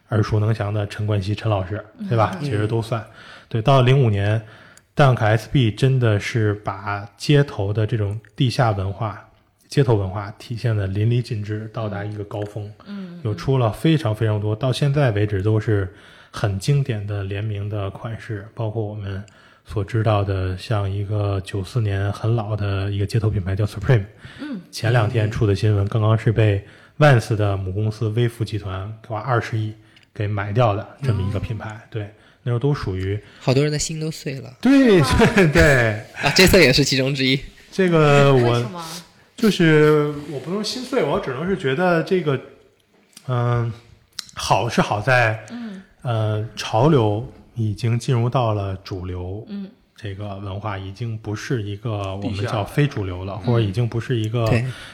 [0.09, 2.38] 耳熟能详的陈冠希陈老师，对吧？
[2.41, 3.05] 其实都算。
[3.47, 4.41] 对，到零五年。
[4.95, 9.30] Dunk SB 真的是把街头的这种地下文化、
[9.68, 12.74] 街头文化体现的淋漓尽致，到达一个高峰。
[12.88, 15.93] 嗯，有出了非常非常多，到现在为止都是
[16.32, 19.24] 很经典的联名的款式，包括我们
[19.72, 24.05] 所知道的，像一个九四年很老的一个街头品牌叫 Supreme。
[24.39, 26.65] 嗯，前两天出的新闻，刚刚是被
[26.97, 29.74] Vans 的母公司微服集团花二十亿
[30.13, 31.80] 给买掉的这么一个品牌。
[31.91, 32.09] 对，
[32.43, 35.91] 那时候都属于好多人的心都碎了对对对。
[36.24, 37.39] 啊，这次也是其中之一。
[37.72, 38.65] 这个我？
[39.36, 42.39] 就是我不能心碎，我只能是觉得这个，
[43.28, 43.72] 嗯、
[44.34, 54.47] 好是好在，嗯，呃，潮流已经进入到了主流，嗯，这个文化已经不是一个我们叫非主流了，或者已经不是一个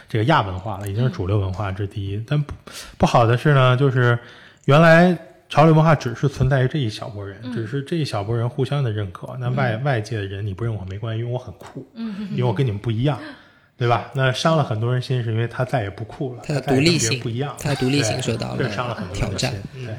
[0.08, 2.24] 这个亚文化了，已经是主流文化之第一。
[2.26, 2.54] 但不
[2.98, 4.18] 不好的是呢，就是
[4.66, 5.16] 原来
[5.50, 9.36] 潮流文化只是存在于这一小波人，只是这一小波人互相的认可。
[9.40, 13.20] 那外、外界的人你不认我没关系，因为我很酷，嗯，因为我跟你们不一样。
[13.76, 14.12] 对吧？
[14.14, 19.96] 那伤了很多人心，是因为他再也不酷了，他的独立性不一样，他的独立性对受到了这伤了很多人的挑战心对。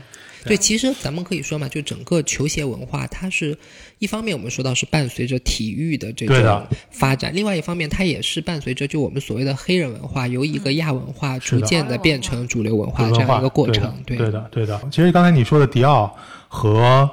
[0.46, 3.56] 对，其实咱们可以说嘛，就整个球鞋文化，它是
[3.98, 14.02] 一方面我们说到是伴随着体育的这种发展，另外一方面它也是伴随着就我们所谓的黑人文化由一个亚文化逐渐的变成主流文化这样一个过对的程。
[14.04, 14.80] 对的，对的。
[14.90, 16.14] 其实刚才你说的迪奥
[16.48, 17.08] 和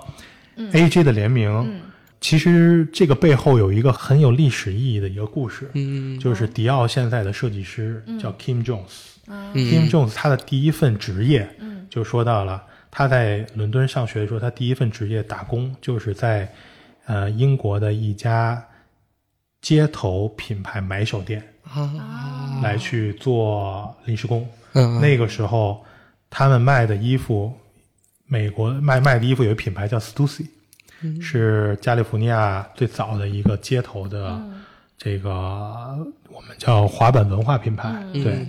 [0.58, 1.82] AJ 的联名，
[2.20, 6.20] 其实这个背后有一个很有历史意义的一个故事，嗯。
[6.20, 8.80] 就是迪奥现在的设计师叫 Kim Jones。
[9.28, 9.54] 嗯。
[9.56, 11.50] Kim Jones 他的第一份职业，
[11.90, 12.62] 就说到了
[12.92, 16.54] 他在伦敦上学的时候，他第一份职业打工就是在
[17.06, 18.62] 呃英国的一家
[19.62, 24.48] 街头品牌买手店啊，来去做临时工。
[24.74, 25.86] 嗯，那个时候，
[26.30, 27.54] 他们卖的衣服，
[28.26, 30.48] 美国卖卖的衣服有一个品牌叫 Stussy，、
[31.22, 34.42] 是加利福尼亚最早的一个街头的
[34.98, 35.30] 这个、
[36.30, 38.04] 我们叫滑板文化品牌。
[38.14, 38.48] 对，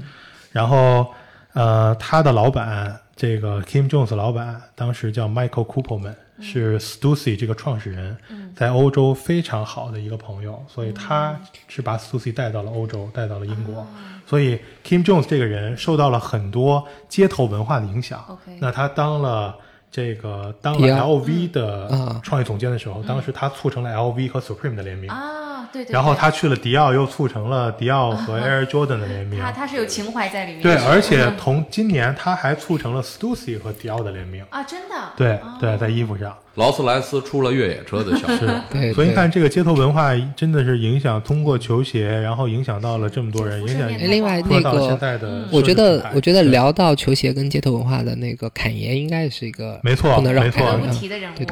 [0.51, 1.12] 然后
[1.55, 8.16] 呃，他的老板这个 Kim Jones 老板当时叫 Michael Koopelman，、是 Stussy 这个创始人，
[8.56, 11.38] 在欧洲非常好的一个朋友，所以他
[11.68, 13.86] 是把 Stussy 带到了欧洲，带到了英国。
[14.26, 18.38] 所以 Kim Jones 这个人受到了很多街头文化的影响。
[18.58, 19.56] 那他当了
[19.93, 25.11] 这个当了 LV 的啊创意总监的时候，当时他促成了 LV 和 Supreme 的联名。
[25.11, 25.93] 啊，对对对。
[25.93, 29.38] 然后他去了迪奥，又促成了迪奥和 Air Jordan 的联名。
[29.43, 30.62] 他他是有情怀在里面。
[30.62, 34.43] 对，而且嗯同今年他还促成了 Stussy 和迪奥的联名。
[34.49, 34.95] 啊，真的。
[35.14, 38.26] 对哦对，在衣服上劳斯莱斯出了越野车的小
[38.70, 50.78] 对，所以你看这个街头文化真的是影响，通过球鞋，然后影响到了这么多人，影响另外说到了那个现在的我觉得我觉得聊到球鞋跟街头文化的那个侃爷，应该是一个没错不能绕没错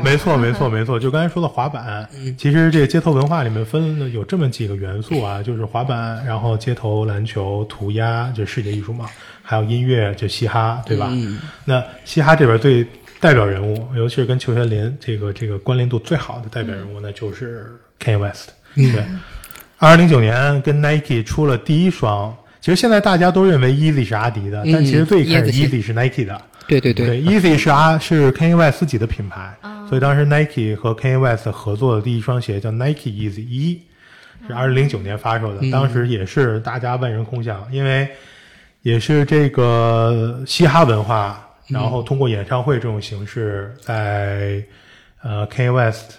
[0.02, 1.00] 没错，没错，没错。
[1.00, 9.06] 就刚才说的滑板，其实这个街头文化里面分有这么几个元素啊，就是滑板，然后街头篮球、涂鸦，就世界艺术嘛，
[9.42, 11.10] 还有音乐，就嘻哈，对吧？
[11.64, 12.86] 那嘻哈这边最
[13.20, 17.66] 代表人物，尤其是跟球鞋联这个这个关联度最好的代表人物呢，就是
[18.02, 18.48] Kanye West。
[18.74, 19.04] 对，
[19.78, 22.34] 二零零九年跟 Nike 出了第一双。
[22.60, 26.40] 其实现在大家都认为 Easy 是阿迪的，但其实最开始 Easy 是 Nike 的。
[26.66, 29.56] 对对对，对，Easy 是阿是 Kanye West 自己的品牌，
[29.88, 33.80] 所以当时 Nike 和 Kanye West 合作的第一双鞋叫 Nike Easy 一，
[34.46, 38.08] 是二零零九年发售的，当时也是大家万人空巷，因为
[38.82, 44.62] 也是这个嘻哈文化，然后通过演唱会这种形式在，
[45.22, 46.18] 呃 Kanye West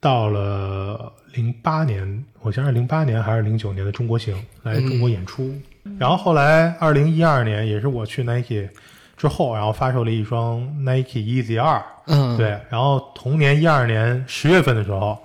[0.00, 5.52] 到了零八年，我想是零八年还是零九年的中国行来中国演出，
[5.98, 8.68] 然后后来二零一二年也是我去 Nike
[9.16, 15.18] 之后，然后发售了一双 Nike Easy 二，嗯，对，然后同年一二年十月份的时候，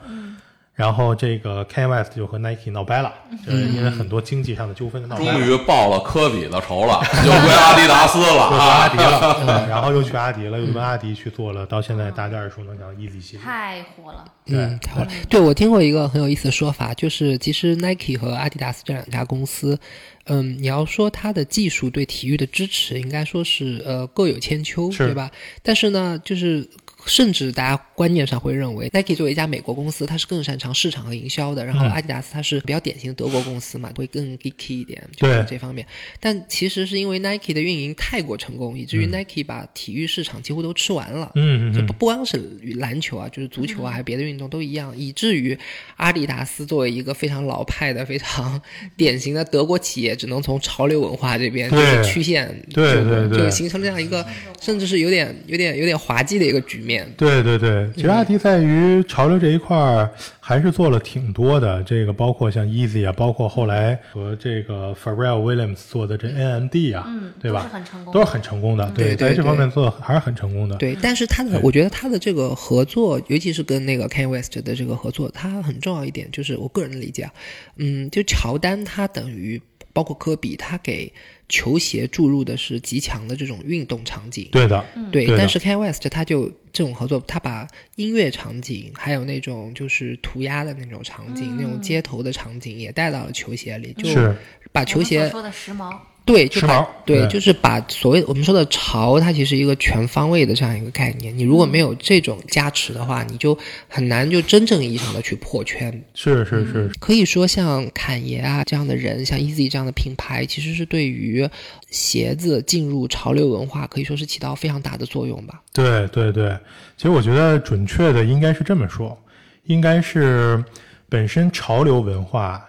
[0.82, 3.13] 然后这个 Kanye West 就和 Nike 闹掰了，
[3.45, 5.34] 就是因为很多经济上的纠纷闹掰了。
[5.34, 8.89] 终于报了科比的仇了， 又归阿迪达斯了又去阿啊！
[8.89, 13.45] 迪了， 嗯然后又去阿迪了，又跟阿迪去做了，到现在大家耳熟能详的 Easy 系列。
[13.45, 14.25] 太火了。
[14.47, 15.07] 嗯，太火了。
[15.29, 19.79] 对，我听过一个很有意思的说法，就是其实 Nike 和阿迪达斯这两家公司，
[20.25, 25.29] 嗯，你要说它的技术对体育的支持，应该说是呃各有千秋，对吧？
[25.61, 26.67] 但是呢，就是。
[27.06, 31.66] 甚至大家观念上会认为，Nike 作为一家美国公司，它是更擅长市场和营销的。
[31.66, 35.86] 然后嗯阿迪达斯它是比较典型的德国公司嘛，会更 geeky 一点，就是对这方面。
[36.20, 41.32] 但其实是因为 Nike 的运营太过成功，以至于 Nike 把体育市场几乎都吃完了。
[41.36, 42.41] 嗯嗯嗯就不不光是
[42.76, 45.58] 篮球啊，就是足球啊，还有别的运动都一样，以至于
[45.97, 48.62] 阿迪达斯作为一个非常老派的、非常
[48.95, 54.26] 典型的德国企业，只能从潮流文化这边就是曲线对对对就形成这样一个，
[54.60, 56.91] 甚至是有点、有点、有点滑稽的一个局面。
[57.18, 67.70] 对对对，其实阿迪在于潮流这一块儿还是做了挺多的，这个包括像 Easy 啊，包括后来和这个 Pharrell Williams 做的这 NMD 啊，嗯，对吧？
[67.70, 70.76] 都是很成功的，都是很成功的，对对在这方面做的还是很成功的。
[70.78, 77.34] 对，但是他的，我觉得他的这个合作，尤其是跟那个 Kanye West 的这个合作，它很重要一点，就是我个人的理解啊，
[77.78, 79.62] 嗯，就乔丹他等于
[79.94, 81.12] 包括科比，他给
[81.50, 84.50] 球鞋注入的是极强的这种运动场景。
[84.52, 94.36] 对的，对，但是 Kanye West 他就这种合作，他把音乐场景，还有那种就是涂鸦的那种场景，那种街头的场景也带到了球鞋里，就是。
[94.74, 101.36] 把球鞋说的时髦，对，就把时髦对，对就是把所谓我们说的潮，它其实一个全方位的这样一个概念。
[101.38, 103.57] 你如果没有这种加持的话，你就
[103.88, 105.91] 很难就真正意义上的去破圈。
[106.13, 111.49] 是是是，可以说，像侃爷啊这样的人，像 Easy 这样的品牌，其实是对于
[111.89, 115.61] 鞋子进入潮流文化，可以说是起到非常大的作用吧。
[115.74, 116.55] 对对对。
[116.97, 119.17] 其实我觉得准确的应该是这么说，
[119.65, 120.63] 应该是
[121.09, 122.63] 本身潮流文化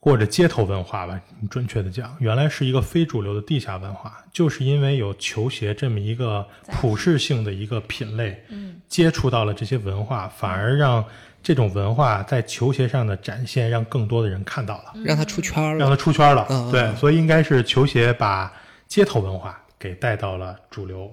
[0.00, 1.20] 或者街头文化吧，
[1.50, 11.04] 准确的讲，原来是一个非主流的地下文化，就是因为有球鞋这么一个普适性的一个品类，嗯，接触到了这些文化，反而让
[11.42, 14.94] 这种文化在球鞋上的展现，让更多的人看到了。
[15.04, 15.94] 让它出圈了让了。
[15.94, 16.46] 它出圈了。
[16.72, 18.50] 对，所以应该是球鞋把
[18.88, 21.12] 街头文化给带到了主流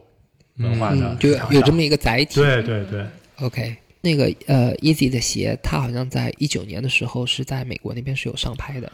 [0.60, 2.36] 文化的嗯，就有这么一个载体。
[2.36, 3.06] 对对对
[3.42, 3.76] ，OK，
[4.08, 8.90] 那个呃，Easy 的鞋，它好像在一九年的时候是在美国那边是有上拍的。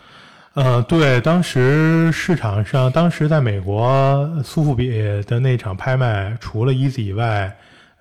[0.55, 4.89] 呃，对，当时市场上，当时在美国苏富比
[5.27, 7.55] 的那场拍卖，除了 Easy 以外，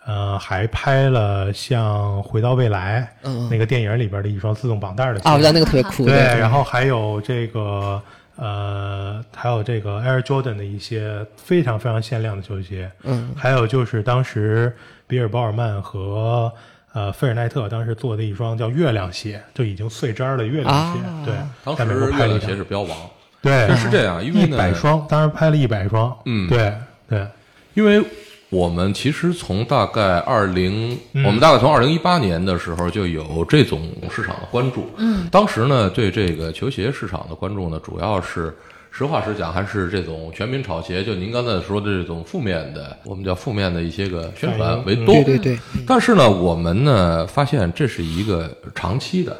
[0.07, 5.29] 呃，还拍了像《回到未来》嗯那个电影里边的一双自动绑带的鞋。
[5.29, 6.05] 啊，我知道那个特别酷。
[6.05, 8.03] 对，对，然后还有这个
[8.37, 14.75] 呃，还有这个 Air Jordan 的一些非常非常限量的球鞋，嗯，还有就是当时
[15.07, 16.53] 比尔·鲍尔曼和
[16.93, 21.35] 呃费尔奈特当时做的一双叫月亮鞋，就已经碎渣儿的月亮鞋，啊对，
[21.77, 22.97] 当时月亮拍了一张鞋是标王，
[23.41, 26.73] 对是这样，因为一，百双，当时拍了一百双，嗯对
[27.09, 27.27] 对，
[27.75, 28.05] 因为
[28.51, 34.91] 我们其实从大概二零、嗯我们大概从二零一八年的时候就有这种市场的关注。
[34.99, 38.55] 嗯，当时呢，对这个球鞋市场的关注呢，主要是
[38.95, 45.07] 实话实讲，还是这种全民炒鞋，就您刚才说的这种负面的，我们叫负面的一些个宣传为多。
[45.07, 49.35] 对对对，但是呢，我们呢发现这是一个长期的、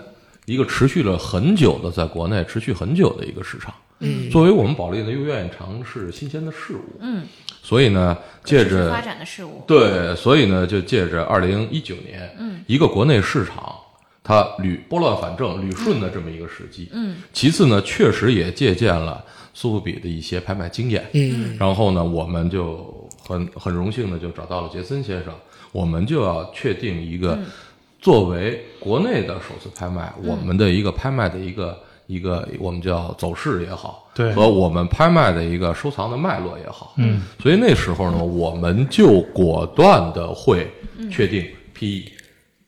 [0.47, 3.75] 一个持续了很久的，在国内持续很久的一个市场。
[3.99, 6.99] 嗯，作为我们保利呢，又愿意尝试新鲜的事物。
[7.01, 7.23] 嗯，
[7.63, 9.63] 所以呢，借着发展的事物。
[9.67, 13.75] 对，所以呢，就借着二零一九年，嗯，一个国内市场
[14.25, 19.23] 它屡拨乱反正、捋顺的这么一个时机，嗯，其次呢，确实也借鉴了
[19.55, 25.33] 苏富比的一些拍卖经验，嗯，然后呢，我们就很很荣幸的就找到了杰森先生，
[25.73, 27.39] 我们就要确定一个
[28.01, 31.79] 作为国内的首次拍卖，我们的一个拍卖的一个。
[32.09, 34.35] 一个我们叫走势也好，对。
[34.35, 40.69] 和我们拍卖的一个收藏的脉络也好，嗯，所以那时候呢，我们就果断的会
[41.11, 42.11] 确定 PE。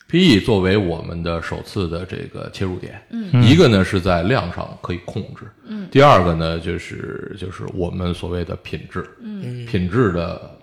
[0.09, 10.59] PE 作为我们的首次的这个切入点，嗯，一个呢是在量上可以控制，嗯，第二个呢就是就是我们所谓的品质，嗯，品质的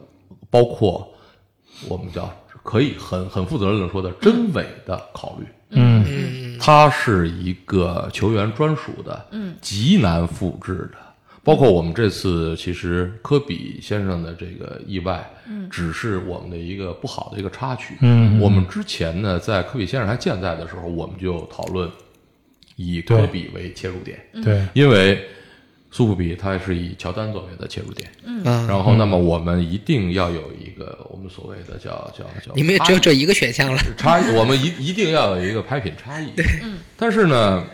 [0.50, 1.12] 包括
[1.88, 2.32] 我们叫
[2.64, 6.42] 可以很很负责任的说的真伪的考虑，嗯。
[6.64, 10.98] 它是一个球员专属的，嗯，极难复制的。
[11.44, 17.96] 包括我们这次其实科比先生的这个意外，嗯，只是我们的一个不好的一个插曲。
[18.02, 21.90] 嗯我们之前呢，在科比先生还健在的时候，我们就讨论
[22.76, 25.26] 以科比为切入点，对，因为
[25.90, 33.82] 苏富比它是以乔丹作为的切入点，嗯，然后那么我们一定要有一个我们所谓的叫叫叫你们也只有这一个选项了。
[33.98, 36.32] 差异，我们一一定要有一个拍品差异。
[36.36, 36.46] 对，
[36.96, 37.66] 但是呢，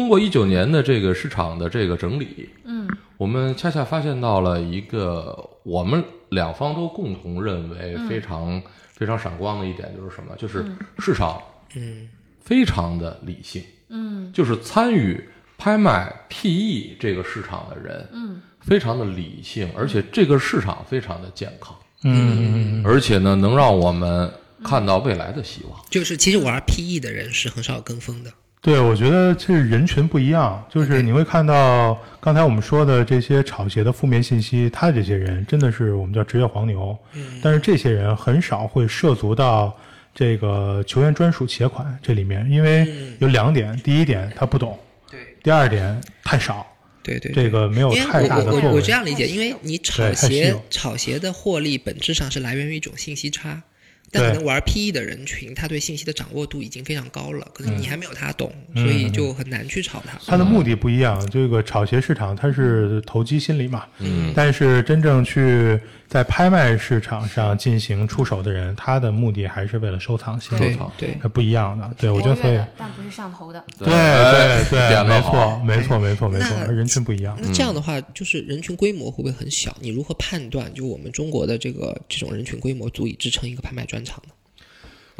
[0.00, 2.88] 通过一九年的这个市场的这个整理，嗯，
[3.18, 8.62] 我们恰恰发现到了一个我们两方都共同认为非常、
[8.94, 10.34] 非常闪光的一点，就是什么？
[10.38, 10.64] 就是
[11.00, 11.38] 市场，
[11.76, 12.08] 嗯，
[12.42, 15.22] 非常的理性，嗯，就是参与
[15.58, 21.76] 拍卖 PE 这个市场的人，嗯，非常的理性，而且这个市场非常的健康。
[22.04, 24.32] 嗯嗯而且呢，能让我们
[24.64, 25.78] 看到未来的希望。
[25.90, 28.32] 就是其实玩 PE 的人是很少跟风的。
[28.62, 39.74] 对，我觉得这人群不一样，就是你会看到刚才我们说的这些炒鞋的负面信息，他这些人真的是我们叫职业黄牛，嗯但是这些人很少会涉足到
[40.14, 42.86] 这个球员专属鞋款这里面，因为
[43.18, 44.78] 有两点，第一点他不懂，
[45.10, 46.66] 对第二点太少，
[47.02, 48.92] 对对，这个没有太大的作为我我我这。
[48.92, 53.62] 样理解，因为你炒鞋炒鞋的获利本质上是来源于一种信息差，
[54.12, 58.82] 但可能玩 PE 的人群，他对信息的掌握度已经非常高了，可能你还没有他懂，嗯。
[58.84, 60.18] 所以就很难去炒他。
[60.26, 65.78] 他的目的不一样，这个炒鞋市场它是投机心理嘛，嗯，但是真正去
[66.10, 71.88] 在拍卖市场上进行出手的人，他的目的还是为了收藏心对理，对，它不一样的。
[71.96, 73.64] 对，我觉得所以但不是上头的。
[73.78, 77.38] 对对对，没错没错没错没错，人群不一样。
[77.40, 79.72] 那这样的话，就是人群规模会不会很小？
[79.80, 84.34] 你如何判断，就我们中国的这个这种人群规模足以支撑一个拍卖专场呢？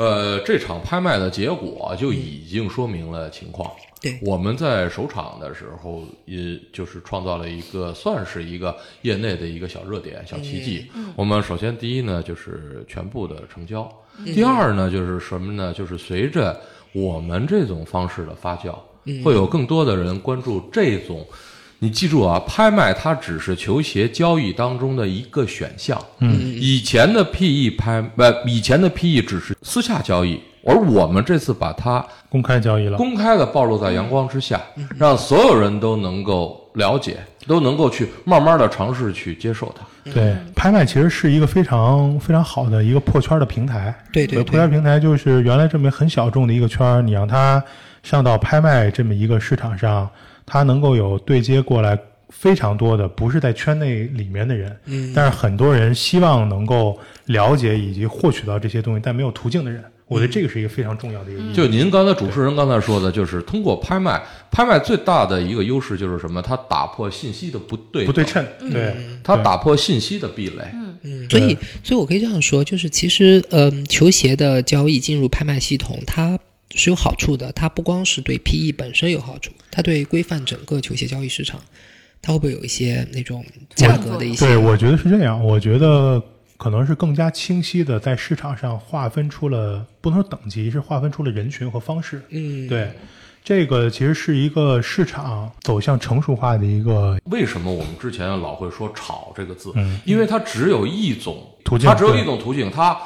[0.00, 3.70] 呃，这场拍卖的结果就已经说明了情况。
[4.00, 10.90] 对我们在首场的时候，也就是创造了一个算是一个业内的一个小热点、小奇迹。
[11.16, 13.86] 我们首先第一呢，就是全部的成交；
[14.24, 15.70] 第二呢，就是什么呢？
[15.74, 16.58] 就是随着
[16.94, 18.74] 我们这种方式的发酵，
[19.22, 21.26] 会有更多的人关注这种。
[21.82, 25.98] 你记住啊，拍卖它只是球鞋交易当中的一个选项。
[26.18, 32.98] 嗯，以前的 PE 拍不，以前的 PE 只是私下交易，而我们这次把它公开交易了。
[32.98, 34.60] 公开的暴露在阳光之下，
[34.98, 37.16] 让所有人都能够了解，
[37.46, 40.12] 都能够去慢慢的尝试去接受它。
[40.12, 43.94] 对，拍卖其实是一个非常非常好的一个破圈的平台。
[44.12, 47.62] 对对对破圈平台就是原来这么很小众的一个圈儿，你让它
[48.02, 50.06] 上到拍卖这么一个市场上，
[50.52, 51.96] 它能够有对接过来
[52.28, 61.54] 非常多的不是在圈内里面的人，嗯，但是很多人希望能够了解以及获取到这些东西，但没有途径的人，我觉得这个是一个非常重要的一个意义。
[61.54, 64.20] 就您刚才主持人刚才说的，就是通过拍卖，
[64.50, 66.42] 拍卖最大的一个优势就是什么？
[66.42, 70.64] 它打破信息的不对不对称，对，它打破信息的壁垒。
[71.02, 71.28] 嗯。
[71.30, 76.36] 所以，所以我可以这样说，就是其实，嗯、球鞋的交易进入拍卖系统，它
[76.74, 77.52] 是有好处的。
[77.52, 81.60] 它不光是对 PE 本身有好处，它对规范整个球鞋交易市场，
[82.22, 83.44] 它会不会有一些那种
[83.74, 84.46] 价格的一些？
[84.46, 85.44] 对，我觉得是这样。
[85.44, 86.22] 我觉得
[86.56, 92.22] 可能是更加清晰的在市场上划分出了，不能说等级，是划分出了人群和方式。
[92.28, 92.92] 嗯，对，
[93.42, 99.72] 这个其实是一个市场走向成熟化的一个为什么我们之前老会说“炒”这个字？
[99.74, 103.00] 嗯因为它只有一种途径它只有一种途径，它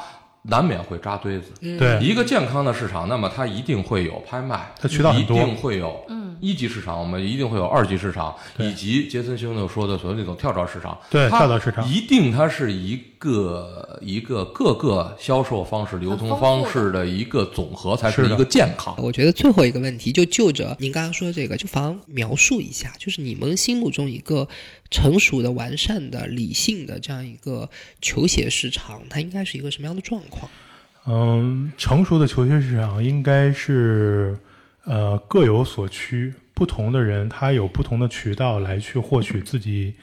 [0.47, 1.51] 难免会扎堆子。
[1.61, 1.99] 对。
[2.01, 5.19] 一个健康的市场，那么它一定会有拍卖，它渠道多。
[5.19, 6.35] 一定会有嗯。
[6.41, 10.97] 一级市场，我们一定会有二级市场，以及杰森兄弟说的所谓那种跳蚤市场。
[11.09, 11.87] 对跳蚤市场。
[11.87, 18.93] 一定它是一个一个各个销售方式、流通方式的一个总和，才是一个健康。
[18.99, 24.47] 我觉得最后一个问题就就着您刚刚说的这个，就妨描述一下，就是你们心目中一个
[24.91, 27.67] 成熟的、完善的、理性的这样一个
[27.99, 30.49] 球鞋市场，它应该是一个什么样的状况？
[31.07, 34.37] 嗯，成熟的球鞋市场应该是
[34.83, 39.93] 呃各有所趋，不同的人他有不同的渠道来去获取自己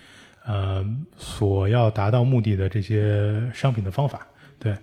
[0.46, 0.84] 呃
[1.16, 4.26] 所要达到目的的这些商品的方法。
[4.58, 4.76] 对，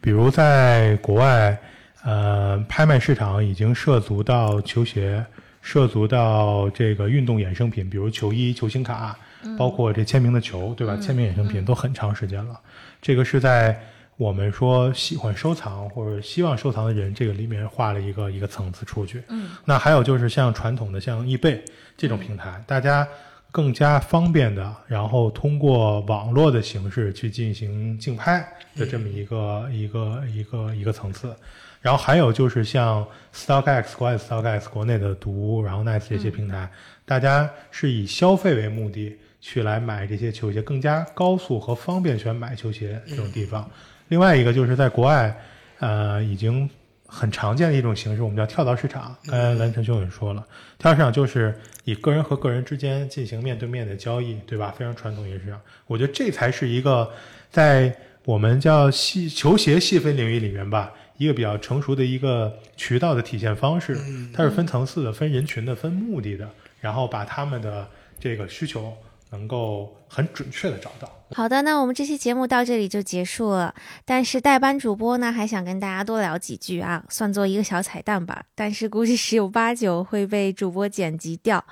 [0.00, 1.58] 比如在国外，
[2.04, 5.24] 呃，拍卖市场已经涉足到球鞋，
[5.60, 9.18] 涉足到这个运动衍生品，比如球衣、球星卡，
[9.58, 10.96] 包括这签名的球，对吧？
[10.96, 12.58] 签名衍生品都很长时间了。
[13.02, 13.78] 这个是在
[14.16, 19.22] 我们说喜欢收藏或者希望收藏的人这个里面画了一个一个层次出去。
[19.28, 21.62] 嗯，那还有就是像传统的像易贝
[21.96, 23.06] 这种平台，大家
[23.50, 31.34] 更加方便的，然后通过网络的形式去进行竞拍的这么一个、一个一个一个层次。
[31.80, 36.68] 然后还有就是像 StockX 国外 StockX 国内的读，然后 Nice 这些平台，
[37.04, 43.70] 大家是以消费为目的去来买这些球鞋，更加高速和方便选买球鞋这种地方。
[44.08, 45.36] 另外一个就是在国外，
[45.78, 46.68] 呃，已经
[47.16, 49.16] 很常见的一种形式，我们叫跳蚤市场。
[49.24, 54.74] 刚才蓝晨兄也说了，跳蚤市场就是以个人和个人之间进行面对面的交易，对吧？
[54.76, 55.58] 非常传统一个市场。
[55.86, 57.10] 我觉得这才是一个
[57.50, 63.96] 在我们叫细球鞋细分领域里面吧，一个比较成熟的一个渠道的体现方式。
[64.34, 66.46] 它是分层次的、分人群的、分目的的，
[66.82, 67.88] 然后把他们的
[68.20, 68.94] 这个需求
[69.30, 71.10] 能够很准确的找到。
[71.32, 73.74] 好的，那我们这期节目到这里就结束了。
[74.04, 78.44] 但是代班主播呢，还想跟大家多聊几句啊，算做一个小彩蛋吧。
[78.54, 81.64] 但是估计十有八九会被主播剪辑掉。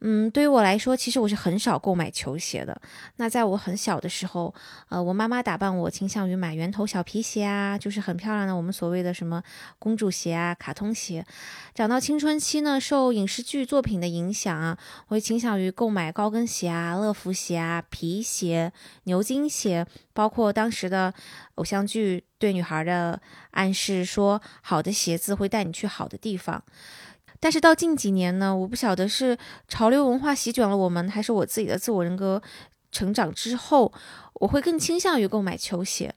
[0.00, 2.80] 嗯，对于我来说，其实我是很少购买球鞋的。
[3.16, 4.54] 那在我很小的时候，
[4.90, 9.42] 呃，我妈妈打扮我倾向于买圆头小皮鞋啊，就是很漂亮的我们所谓的什么
[9.78, 11.26] 公主鞋啊、卡通鞋。
[11.74, 18.72] 长到青春期呢，受影视剧作品的影响啊，我会倾向于购买高跟鞋啊、乐福鞋啊、皮鞋。
[19.04, 21.12] 牛津鞋，包括当时的
[21.56, 23.20] 偶像剧对女孩的
[23.50, 26.62] 暗示，说好的鞋子会带你去好的地方。
[27.40, 29.36] 但是到近几年呢，我不晓得是
[29.68, 32.42] 潮流文化席卷了我们，还是我自己的自我人格
[32.90, 33.92] 成长之后，
[34.34, 36.14] 我会更倾向于购买球鞋。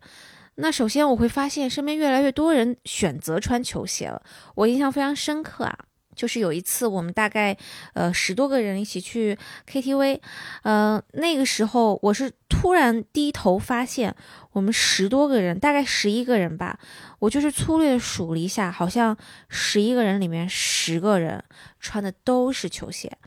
[0.56, 4.22] 那首先我会发现身边越来越多人选择穿球鞋了，
[4.56, 5.78] 我印象非常深刻啊。
[6.16, 7.58] 就是有一次，我们大概
[7.94, 9.38] 呃十多个人一起去
[9.70, 10.20] KTV，
[10.64, 14.16] 呃那个时候我是突然低头发现，
[14.52, 16.80] 我们十多个人，大概十一个人吧，
[17.20, 19.18] 我就是粗略数了一下，好像
[19.50, 21.44] 十一个人里面十个人
[21.80, 23.18] 穿的都是球鞋。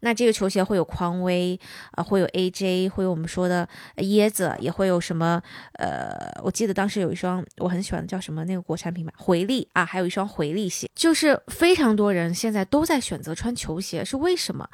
[0.00, 1.58] 那这个球鞋会有匡威，
[1.92, 5.40] 呃，会有 AJ，会有我们说的椰子，也会有什么
[5.74, 14.68] 呃，我记得当时有一双我很喜欢的叫什么那个国产品牌回力啊，还有一双回力鞋，就是非常多人现在都在选择穿球鞋，是为什么？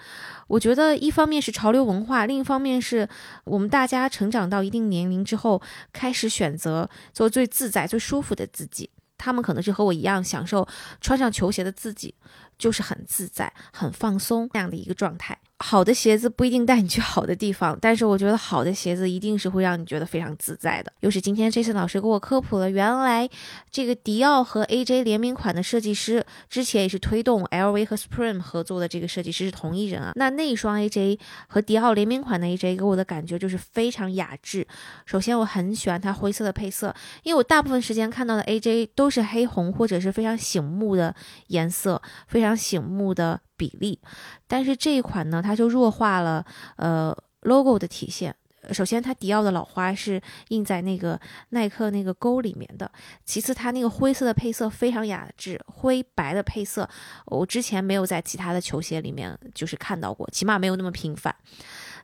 [0.48, 3.08] 我觉得一方面是潮流文化，另一方面是
[3.44, 5.60] 我们大家成长到一定年龄之后，
[5.92, 8.90] 开始选择做最自在、最舒服的自己。
[9.18, 10.66] 他们可能是和我一样享受
[11.00, 12.14] 穿上球鞋的自己，
[12.58, 15.38] 就是很自在、很放松那样的一个状态。
[15.58, 20.92] 好的鞋子不一定带你去好的地方，但是我觉得好的鞋子一定是会让你觉得非常自在的。
[21.00, 23.26] 又是今天 Jason 老师给我科普了，原来
[23.70, 30.12] 这个迪奥和 AJ 联名款的设计师之前也是推动 LV 和 Supreme 合作的这个设计师是同一人啊。
[30.14, 31.18] 那那一双 AJ
[31.48, 34.66] 和迪奥联名款的 AJ 给我的感觉就是非常雅致。
[35.06, 41.14] 首先我很喜欢它灰色的配色，因为我大部分时间看到的 AJ 都是黑红或者是非常醒目的
[41.46, 43.98] 颜色，非常醒目的比例。
[44.46, 46.44] 但是这一款呢，它就弱化了
[46.76, 48.34] 呃 logo 的体现。
[48.72, 51.20] 首先，它迪奥的老花是印在那个
[51.50, 52.90] 耐克那个勾里面的。
[53.24, 56.88] 其次，它那个灰色的配色非常雅致，灰白的配色，
[57.26, 61.32] 我之前没有在其他的球鞋里面就是看到过，起码没有那么频繁。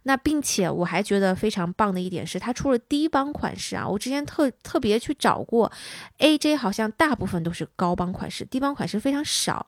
[0.05, 3.89] 那并且我还觉得非常棒的一点是，它出了低帮款式啊！
[3.89, 5.71] 我之前特特别去找过
[6.19, 9.67] ，AJ 好像大部分都是高帮款式，低帮款式非常少。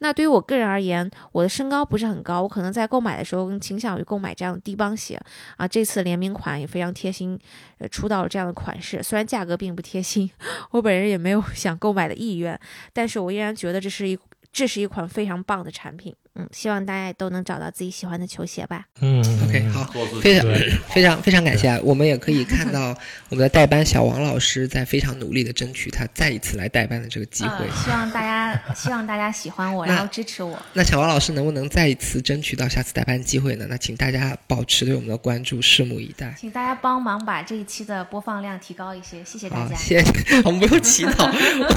[0.00, 5.20] 那对于我个人而言，我的身高不是很高，我可能在购买的时候更倾向于购买这样低帮鞋
[5.56, 5.66] 啊。
[5.66, 7.38] 这次联名款也非常贴心，
[7.78, 10.30] 呃，出到了这样的款式，虽然价格并不贴心，
[10.72, 12.58] 我本人也没有想购买的意愿，
[12.92, 14.18] 但是我依然觉得这是一
[14.52, 16.14] 这是一款非常棒的产品。
[16.36, 18.84] 嗯，希望大家都能找到自己喜欢的球鞋吧。
[19.00, 19.90] 嗯 OK，好
[20.22, 20.46] 非常
[20.88, 21.78] 非常非常感谢啊！
[21.82, 22.96] 我们也可以看到
[23.30, 27.66] 我们的代班小王老师在非常努力的争取他再一次来代班的这个机会。
[27.66, 30.56] 呃希望大家希望大家喜欢我，然后支持我。
[30.72, 33.66] 那小王老师能不能再一次争取到下次代班机会呢？
[33.68, 36.34] 那请大家保持对我们的关注，拭目以待。
[36.38, 39.74] 请大家帮忙把这一期的播放量提高一些，谢谢大，家。
[39.74, 41.26] 谢谢， 我们不用祈祷，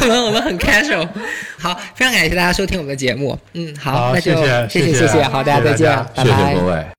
[0.01, 1.07] 我们我们很 casual。
[1.57, 3.37] 好，非常感谢大家收听我们的节目。
[3.53, 6.93] 嗯，好，好那就谢谢谢谢好，大家再见拜谢拜谢各位。